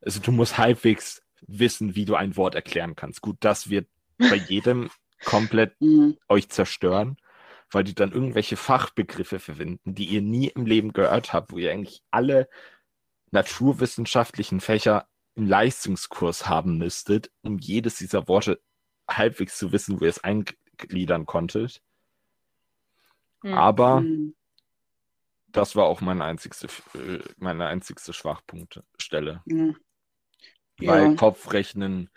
[0.00, 3.20] Also du musst halbwegs wissen, wie du ein Wort erklären kannst.
[3.20, 3.88] Gut, das wird
[4.18, 4.90] bei jedem
[5.24, 6.16] komplett Mhm.
[6.28, 7.16] euch zerstören,
[7.70, 11.70] weil die dann irgendwelche Fachbegriffe verwenden, die ihr nie im Leben gehört habt, wo ihr
[11.72, 12.48] eigentlich alle
[13.30, 18.60] naturwissenschaftlichen Fächer im Leistungskurs haben müsstet, um jedes dieser Worte
[19.08, 21.82] halbwegs zu wissen, wo ihr es eingliedern konntet.
[23.42, 23.54] Hm.
[23.54, 24.34] Aber Mhm.
[25.48, 29.42] das war auch meine einzigste, äh, meine einzigste Schwachpunktstelle.
[29.46, 29.74] Ja.
[30.78, 31.14] Weil Ja.
[31.14, 32.10] Kopfrechnen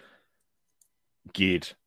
[1.34, 1.78] geht.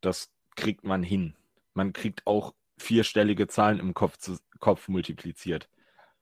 [0.00, 1.36] Das kriegt man hin.
[1.74, 5.68] Man kriegt auch vierstellige Zahlen im Kopf, zu, Kopf multipliziert.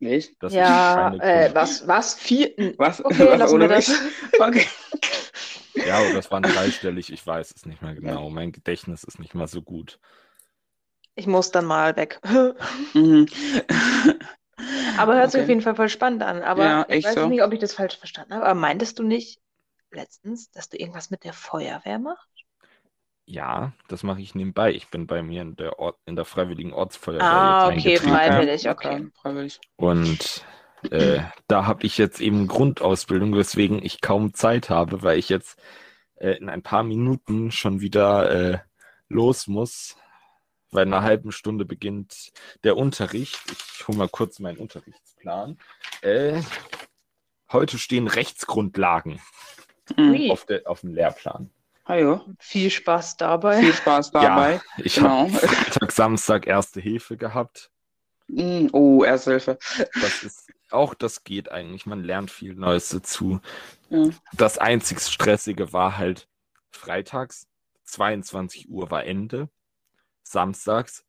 [0.01, 0.37] Echt?
[0.41, 2.15] Das ja, äh, was, was?
[2.15, 2.55] Vier?
[2.77, 3.01] Was?
[3.05, 3.91] Okay, Was lassen ohne wir das.
[4.39, 4.67] Okay.
[5.83, 8.31] Ja, aber das waren dreistellig, ich weiß es nicht mehr genau.
[8.31, 9.99] Mein Gedächtnis ist nicht mal so gut.
[11.15, 12.19] Ich muss dann mal weg.
[12.95, 13.27] Mhm.
[14.97, 15.43] Aber hört sich Okay.
[15.43, 16.43] auf jeden Fall voll spannend an.
[16.43, 17.27] Aber Ja, ich weiß so.
[17.27, 18.45] nicht, ob ich das falsch verstanden habe.
[18.45, 19.41] Aber meintest du nicht
[19.91, 22.38] letztens, dass du irgendwas mit der Feuerwehr machst?
[23.31, 24.73] Ja, das mache ich nebenbei.
[24.73, 28.69] Ich bin bei mir in der, Ort, in der Freiwilligen Ortsfeuerwehr Ah, jetzt okay, freiwillig,
[28.71, 29.07] okay.
[29.21, 29.61] Freiwillig.
[29.77, 30.47] Und
[30.91, 35.61] äh, da habe ich jetzt eben Grundausbildung, weswegen ich kaum Zeit habe, weil ich jetzt
[36.17, 38.59] äh, in ein paar Minuten schon wieder äh,
[39.11, 39.99] los muss,
[40.71, 42.33] weil in einer halben Stunde beginnt
[42.65, 43.39] der Unterricht.
[43.77, 45.59] Ich hole mal kurz meinen Unterrichtsplan.
[46.01, 46.41] Äh,
[47.53, 49.21] heute stehen Rechtsgrundlagen
[49.97, 50.31] Mhm.
[50.31, 51.51] Auf, der, auf dem Lehrplan.
[51.89, 52.21] Hallo.
[52.39, 53.61] viel Spaß dabei.
[53.61, 54.61] Viel Spaß dabei.
[54.77, 55.21] Ich Genau.
[55.21, 57.71] habe Freitag, Samstag Erste Hilfe gehabt.
[58.29, 58.69] Mhm.
[58.73, 59.59] Oh, Ersthilfe.
[60.01, 61.87] Das ist auch, das geht eigentlich.
[61.87, 63.41] Man lernt viel Neues dazu.
[63.89, 64.11] Ja.
[64.35, 66.29] Das einzig Stressige war halt
[66.71, 67.47] freitags,
[67.85, 69.49] 22 Uhr war Ende.
[70.23, 71.07] Samstags,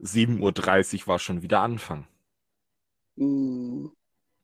[0.00, 2.06] 7.30 Uhr war schon wieder Anfang.
[3.16, 3.90] Uh.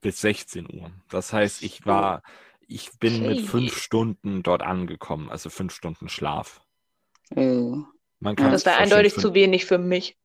[0.00, 0.90] Bis 16 Uhr.
[1.11, 2.22] Das heißt, ich war,
[2.68, 3.46] ich bin mit Okay.
[3.46, 6.60] fünf Stunden dort angekommen, also fünf Stunden Schlaf.
[7.34, 7.82] Oh.
[8.20, 10.16] Man kann Das vorstellen, eindeutig fünf- zu wenig für mich.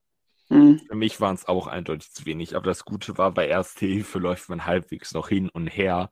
[0.49, 0.79] Hm.
[0.87, 4.19] Für mich waren es auch eindeutig zu wenig, aber das Gute war, bei Erste Hilfe
[4.19, 6.11] läuft man halbwegs noch hin und her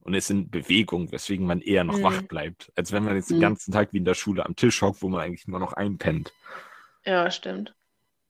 [0.00, 2.02] und ist in Bewegung, weswegen man eher noch Mhm.
[2.02, 3.42] wach bleibt, als wenn man jetzt den Mhm.
[3.42, 6.32] ganzen Tag wie in der Schule am Tisch hockt, wo man eigentlich nur noch einpennt.
[7.06, 7.74] Ja, stimmt.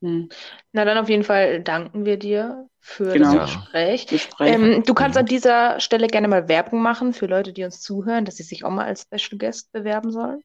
[0.00, 0.28] Hm.
[0.72, 3.34] Na dann auf jeden Fall danken wir dir für Genau.
[3.34, 4.06] das Gespräch.
[4.06, 4.54] Gespräch.
[4.54, 8.24] Ähm, du kannst an dieser Stelle gerne mal Werbung machen für Leute, die uns zuhören,
[8.24, 10.42] dass sie sich auch mal als Special Guest bewerben sollen.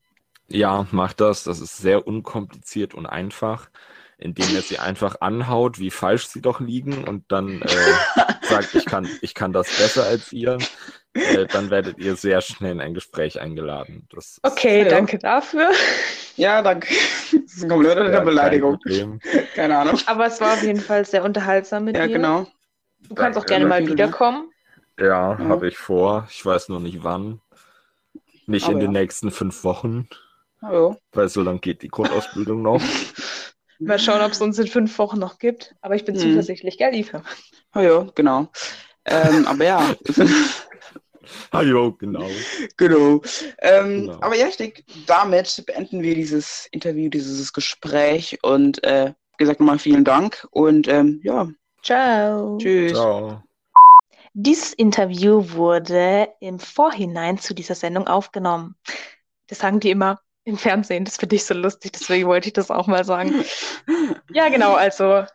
[0.47, 1.43] Ja, macht das.
[1.43, 3.69] Das ist sehr unkompliziert und einfach,
[4.17, 7.67] indem er sie einfach anhaut, wie falsch sie doch liegen und dann äh,
[8.41, 10.57] sagt, ich kann, ich kann das besser als ihr.
[11.15, 14.07] Äh, dann werdet ihr sehr schnell in ein Gespräch eingeladen.
[14.13, 14.89] Das ist Okay, Ja.
[14.89, 15.69] danke dafür.
[16.35, 16.93] ja, danke.
[17.31, 18.73] Das ist eine komplette ja, kein Beleidigung.
[18.79, 19.19] Problem.
[19.55, 19.97] Keine Ahnung.
[20.07, 22.13] Aber es war auf jeden Fall sehr unterhaltsam mit Ja, dir.
[22.13, 22.47] genau.
[23.07, 24.51] Du kannst auch gerne mal wiederkommen.
[24.99, 25.37] Ja, Ja.
[25.39, 26.27] habe ich vor.
[26.29, 27.39] Ich weiß nur nicht wann.
[28.47, 29.01] Nicht in Aber den ja.
[29.01, 30.07] nächsten fünf Wochen,
[30.61, 30.97] Hallo.
[31.13, 32.81] weil so lange geht die Grundausbildung noch.
[33.79, 35.75] Mal schauen, ob es uns in fünf Wochen noch gibt.
[35.81, 36.19] Aber ich bin Mhm.
[36.19, 37.23] zuversichtlich, gell, Eva?
[37.73, 38.47] Hallo, genau.
[39.05, 39.95] Ähm, aber ja,
[41.51, 42.27] Hallo, genau.
[42.77, 43.21] genau.
[43.59, 44.19] Ähm, Genau.
[44.21, 49.59] Aber ja, ich denke, damit beenden wir dieses Interview, dieses Gespräch und äh, wie gesagt
[49.59, 51.47] nochmal vielen Dank und ähm, ja,
[51.81, 52.57] Ciao.
[52.57, 52.93] tschüss.
[52.93, 53.43] Ciao.
[54.33, 58.75] Dieses Interview wurde im Vorhinein zu dieser Sendung aufgenommen.
[59.47, 61.05] Das sagen die immer im Fernsehen.
[61.05, 63.45] Das finde ich so lustig, deswegen wollte ich das auch mal sagen.
[64.33, 65.25] Ja, genau, also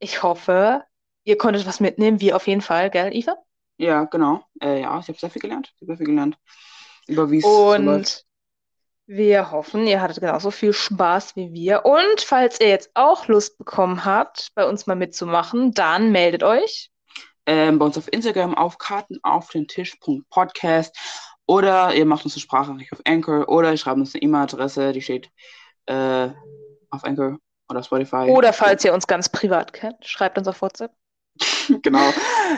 [0.00, 0.82] ich hoffe,
[1.24, 3.36] ihr konntet was mitnehmen, wir auf jeden Fall, gell, Eva?
[3.80, 4.44] Ja, genau.
[4.62, 5.72] Äh, ja, ich habe sehr viel gelernt.
[5.74, 6.38] Ich habe sehr viel gelernt.
[7.08, 8.20] Über wie es läuft.
[8.20, 8.24] Und
[9.06, 11.84] wir hoffen, ihr hattet genauso viel Spaß wie wir.
[11.84, 16.90] Und falls ihr jetzt auch Lust bekommen habt, bei uns mal mitzumachen, dann meldet euch.
[17.46, 20.96] ähm, bei uns auf Instagram auf Karten auf den Tisch.podcast
[21.46, 25.02] oder ihr macht uns eine Sprachnachricht auf Anchor oder ihr schreibt uns eine E-Mail-Adresse, die
[25.02, 25.30] steht
[25.86, 26.28] äh,
[26.90, 28.30] auf Anchor oder Spotify.
[28.30, 30.92] Oder falls ihr uns ganz privat kennt, schreibt uns auf WhatsApp.
[31.82, 32.12] genau.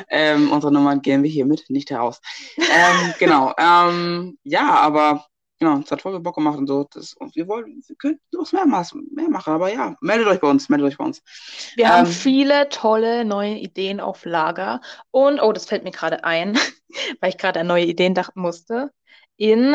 [0.08, 2.20] Ähm, unsere Nummer gehen wir hiermit nicht heraus.
[2.56, 3.52] Ähm, genau.
[3.58, 5.26] Ähm, ja, aber
[5.62, 6.88] genau, es hat voll viel Bock gemacht und so.
[6.92, 10.48] Das, und wir wollen, wir können noch mehr, mehr machen, aber ja, meldet euch bei
[10.48, 11.22] uns, meldet euch bei uns.
[11.76, 14.80] Wir haben Ähm, viele tolle neue Ideen auf Lager.
[15.10, 16.54] Und, oh, das fällt mir gerade ein,
[17.20, 18.90] weil ich gerade an neue Ideen dachten musste.
[19.36, 19.74] In,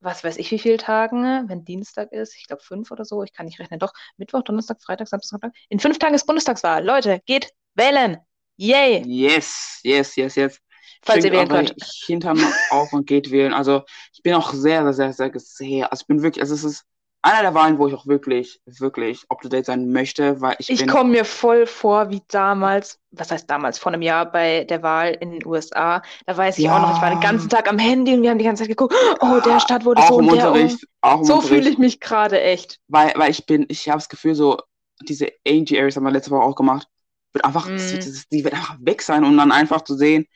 [0.00, 3.32] was weiß ich, wie viele Tagen, wenn Dienstag ist, ich glaube fünf oder so, ich
[3.32, 5.52] kann nicht rechnen, doch, Mittwoch, Donnerstag, Freitag, Samstag, Sonntag.
[5.68, 6.84] In fünf Tagen ist Bundestagswahl.
[6.84, 8.18] Leute, geht wählen.
[8.56, 9.02] Yay!
[9.06, 10.58] Yes, yes, yes, yes.
[11.02, 11.74] Falls ihr wählen könnt.
[12.06, 12.38] Hintern
[12.70, 13.54] auf und geht wählen.
[13.54, 16.84] Also ich bin auch sehr, sehr, sehr, sehr, also ich bin wirklich, also es ist
[17.22, 20.70] einer der Wahlen, wo ich auch wirklich, wirklich up to date sein möchte, weil ich
[20.70, 24.82] Ich komme mir voll vor, wie damals, was heißt damals, vor einem Jahr bei der
[24.82, 26.02] Wahl in den USA.
[26.26, 27.28] Da weiß ich auch noch, ich war den Ja.
[27.30, 30.00] ganzen Tag am Handy und wir haben die ganze Zeit geguckt, oh, der Stadt wurde
[30.02, 30.50] auch so im und der.
[30.50, 32.78] Unterricht, auch So Unterricht, fühle ich mich gerade echt.
[32.88, 34.58] weil, weil ich bin, ich habe das Gefühl so,
[35.02, 36.88] diese Angie Areas haben wir letzte Woche auch gemacht,
[37.32, 40.26] wird einfach, das wird, die wird einfach weg sein, um dann einfach zu sehen,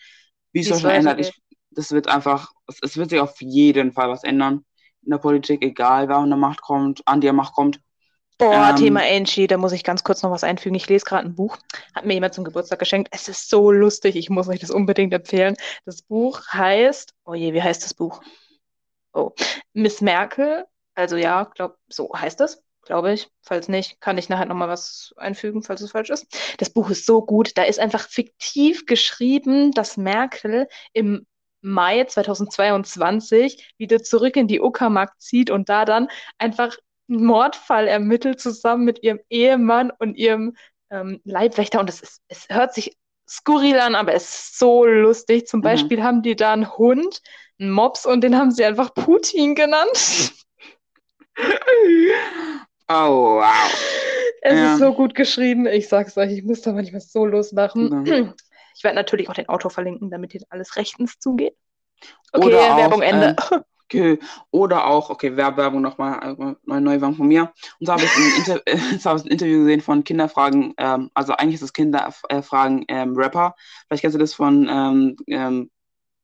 [0.52, 1.18] wie es sich ändert.
[1.18, 1.20] weitergeht.
[1.20, 4.64] Ich, das wird einfach, es, es wird sich auf jeden Fall was ändern
[5.02, 7.80] in der Politik, egal wer an der Macht kommt, an der Macht kommt.
[8.38, 10.74] Boah, Ähm, Thema Angie, da muss ich ganz kurz noch was einfügen.
[10.74, 11.56] Ich lese gerade ein Buch,
[11.94, 13.08] hat mir jemand zum Geburtstag geschenkt.
[13.12, 15.54] Es ist so lustig, ich muss euch das unbedingt empfehlen.
[15.84, 18.20] Das Buch heißt, oh je, wie heißt das Buch?
[19.14, 19.32] Oh,
[19.74, 23.28] Miss Merkel, also ja, glaub, so heißt das, glaube ich.
[23.42, 26.26] Falls nicht, kann ich nachher nochmal was einfügen, falls es falsch ist.
[26.58, 31.26] Das Buch ist so gut, da ist einfach fiktiv geschrieben, dass Merkel im
[31.60, 36.08] Mai 2022 wieder zurück in die Uckermark zieht und da dann
[36.38, 36.76] einfach
[37.08, 40.56] einen Mordfall ermittelt zusammen mit ihrem Ehemann und ihrem
[40.90, 41.80] ähm, Leibwächter.
[41.80, 42.96] Und es ist, es hört sich
[43.28, 45.46] skurril an, aber es ist so lustig.
[45.46, 45.64] Zum Mhm.
[45.64, 47.22] Beispiel haben die da einen Hund,
[47.58, 50.32] einen Mops, und den haben sie einfach Putin genannt.
[52.96, 53.44] Oh, wow.
[54.42, 54.72] Es Ja.
[54.74, 55.66] ist so gut geschrieben.
[55.66, 58.04] Ich sag's euch, ich muss da manchmal so loslachen.
[58.06, 58.34] Ja.
[58.76, 61.56] Ich werde natürlich auch den Autor verlinken, damit hier alles rechtens zugeht.
[62.32, 63.36] Okay, Oder auch, Werbung Ende.
[63.84, 64.18] Okay.
[64.50, 67.52] Oder auch, okay, Werb- Werbung nochmal, äh, neue, neue Werbung von mir.
[67.78, 71.10] Und zwar habe ich ein, Inter äh, habe ich ein Interview gesehen von Kinderfragen, ähm,
[71.14, 73.54] also eigentlich ist es Kinderfragen ähm, Rapper.
[73.86, 74.68] Vielleicht kennst du das von
[75.28, 75.70] ähm,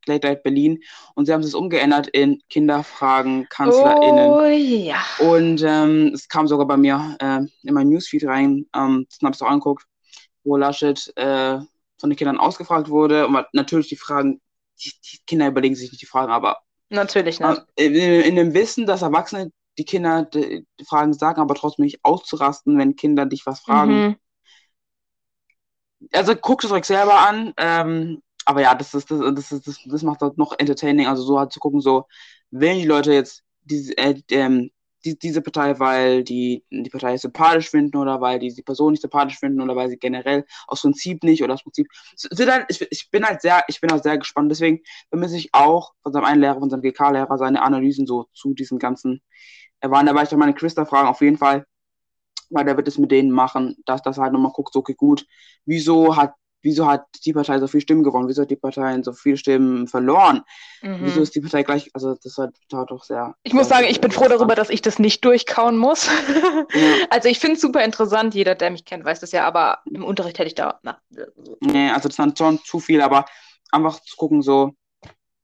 [0.07, 0.81] Late Night Berlin.
[1.15, 4.31] Und sie haben es umgeändert in Kinderfragen KanzlerInnen.
[4.31, 5.03] Oh ja.
[5.19, 9.35] Und ähm, es kam sogar bei mir äh, in mein Newsfeed rein, ähm, das habe
[9.35, 9.85] ich auch angeguckt,
[10.45, 11.59] wo Laschet äh,
[11.99, 13.27] von den Kindern ausgefragt wurde.
[13.27, 14.41] Und natürlich die Fragen,
[14.83, 17.63] die, die Kinder überlegen sich nicht die Fragen, aber Natürlich nicht.
[17.77, 22.01] in, in dem Wissen, dass Erwachsene die Kinder die, die Fragen sagen, aber trotzdem nicht
[22.03, 23.93] auszurasten, wenn Kinder dich was fragen.
[23.93, 24.17] Mhm.
[26.13, 27.53] Also guckt es euch selber an.
[27.57, 31.07] Ähm, aber ja, das ist das, das, ist, das, das macht das noch entertaining.
[31.07, 32.07] Also so halt zu gucken, so
[32.51, 34.73] wählen die Leute jetzt diese, äh, ähm,
[35.05, 39.03] die, diese Partei, weil die die Partei sympathisch finden oder weil die die Person nicht
[39.03, 41.87] sympathisch finden oder weil sie generell aus Prinzip nicht oder aus Prinzip.
[42.41, 44.51] Halt, ich, ich bin halt sehr, ich bin auch sehr gespannt.
[44.51, 44.81] Deswegen
[45.11, 48.81] vermisse ich auch von seinem einen Lehrer, von seinem GK-Lehrer, seine Analysen so zu diesen
[48.81, 49.23] ganzen.
[49.79, 51.67] Er war, da war ich meine Quister-Fragen auf jeden Fall,
[52.51, 55.25] weil der wird es mit denen machen, dass das halt nochmal guckt, so okay, gut,
[55.67, 58.29] wieso hat wieso hat die Partei so viele Stimmen gewonnen?
[58.29, 60.43] Wieso hat die Partei so viele Stimmen verloren?
[60.83, 60.99] Mhm.
[61.03, 63.35] Wieso ist die Partei gleich, also das war, das war doch sehr.
[63.43, 66.07] Ich muss sagen, ich bin froh darüber, dass ich das nicht durchkauen muss.
[66.07, 66.13] Ja.
[67.11, 68.35] Also ich finde es super interessant.
[68.35, 70.79] Jeder, der mich kennt, weiß das ja, aber im Unterricht hätte ich da.
[70.83, 70.99] Na,
[71.61, 73.27] Nee, also das ist dann schon zu viel, aber
[73.71, 74.73] einfach zu gucken, so,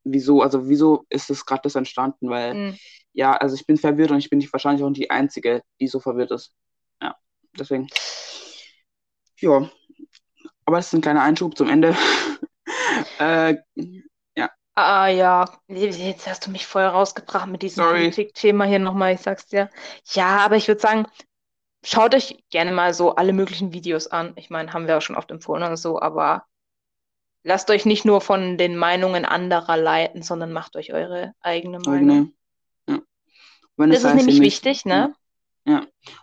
[0.04, 2.30] wieso, also wieso ist das gerade das entstanden?
[2.30, 2.78] Weil, mm.
[3.12, 6.00] ja, also ich bin verwirrt und ich bin nicht, wahrscheinlich auch die Einzige, die so
[6.00, 6.52] verwirrt ist.
[7.02, 7.16] Ja,
[7.58, 7.88] deswegen.
[9.40, 9.68] Ja.
[10.66, 11.96] Aber das ist ein kleiner Einschub zum Ende.
[13.18, 13.56] äh,
[14.78, 17.82] Ah ja, jetzt hast du mich voll rausgebracht mit diesem.
[17.82, 19.70] Politik-Thema hier nochmal, ich sag's dir.
[20.12, 21.06] Ja, aber ich würde sagen,
[21.82, 24.34] schaut euch gerne mal so alle möglichen Videos an.
[24.36, 26.44] Ich meine, haben wir auch schon oft empfohlen und so, aber
[27.42, 32.10] lasst euch nicht nur von den Meinungen anderer leiten, sondern macht euch eure eigene Meinung.
[32.10, 32.32] eigene.
[32.86, 33.00] Ja.
[33.78, 35.14] Wenn Das es ist heißt, nämlich wichtig, ne?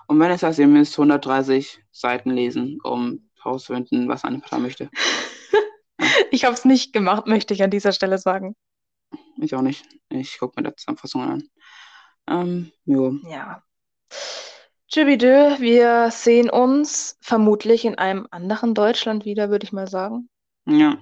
[0.08, 4.90] Und wenn es heißt, ihr müsst 130 Seiten lesen, um herauszufinden, was eine Partei möchte.
[6.32, 8.56] Ich habe es nicht gemacht, möchte ich an dieser Stelle sagen.
[9.38, 9.86] Ich auch nicht.
[10.10, 11.50] Ich gucke mir die Zusammenfassungen an.
[12.28, 13.18] Ähm, jo.
[13.30, 13.62] Ja.
[14.88, 20.30] Tschübidö, wir sehen uns vermutlich in einem anderen Deutschland wieder, würde ich mal sagen.
[20.66, 20.98] Ja.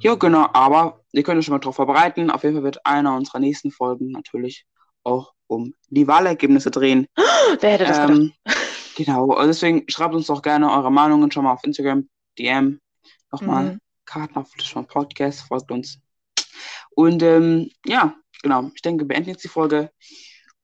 [0.00, 2.30] Ja, genau, aber ihr könnt euch schon mal drauf vorbereiten.
[2.30, 4.66] Auf jeden Fall wird einer unserer nächsten Folgen natürlich
[5.02, 7.06] auch um die Wahlergebnisse drehen.
[7.60, 8.32] Wer hätte das gedacht?
[9.04, 12.80] Genau, also deswegen schreibt uns doch gerne eure Meinungen schon mal auf Instagram, DM,
[13.32, 13.78] nochmal Mhm.
[14.04, 15.98] Karten auf Flischmann Podcast, folgt uns.
[16.90, 19.90] Und ähm, ja, genau, ich denke, wir beenden jetzt die Folge.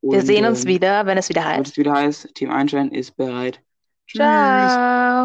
[0.03, 1.71] Wir Und, sehen uns ähm, wieder, wenn es wieder Wenn heißt.
[1.73, 3.63] es wieder heißt, Team Einstein ist bereit.
[4.07, 4.19] Tschüss.
[4.19, 5.16] Ciao.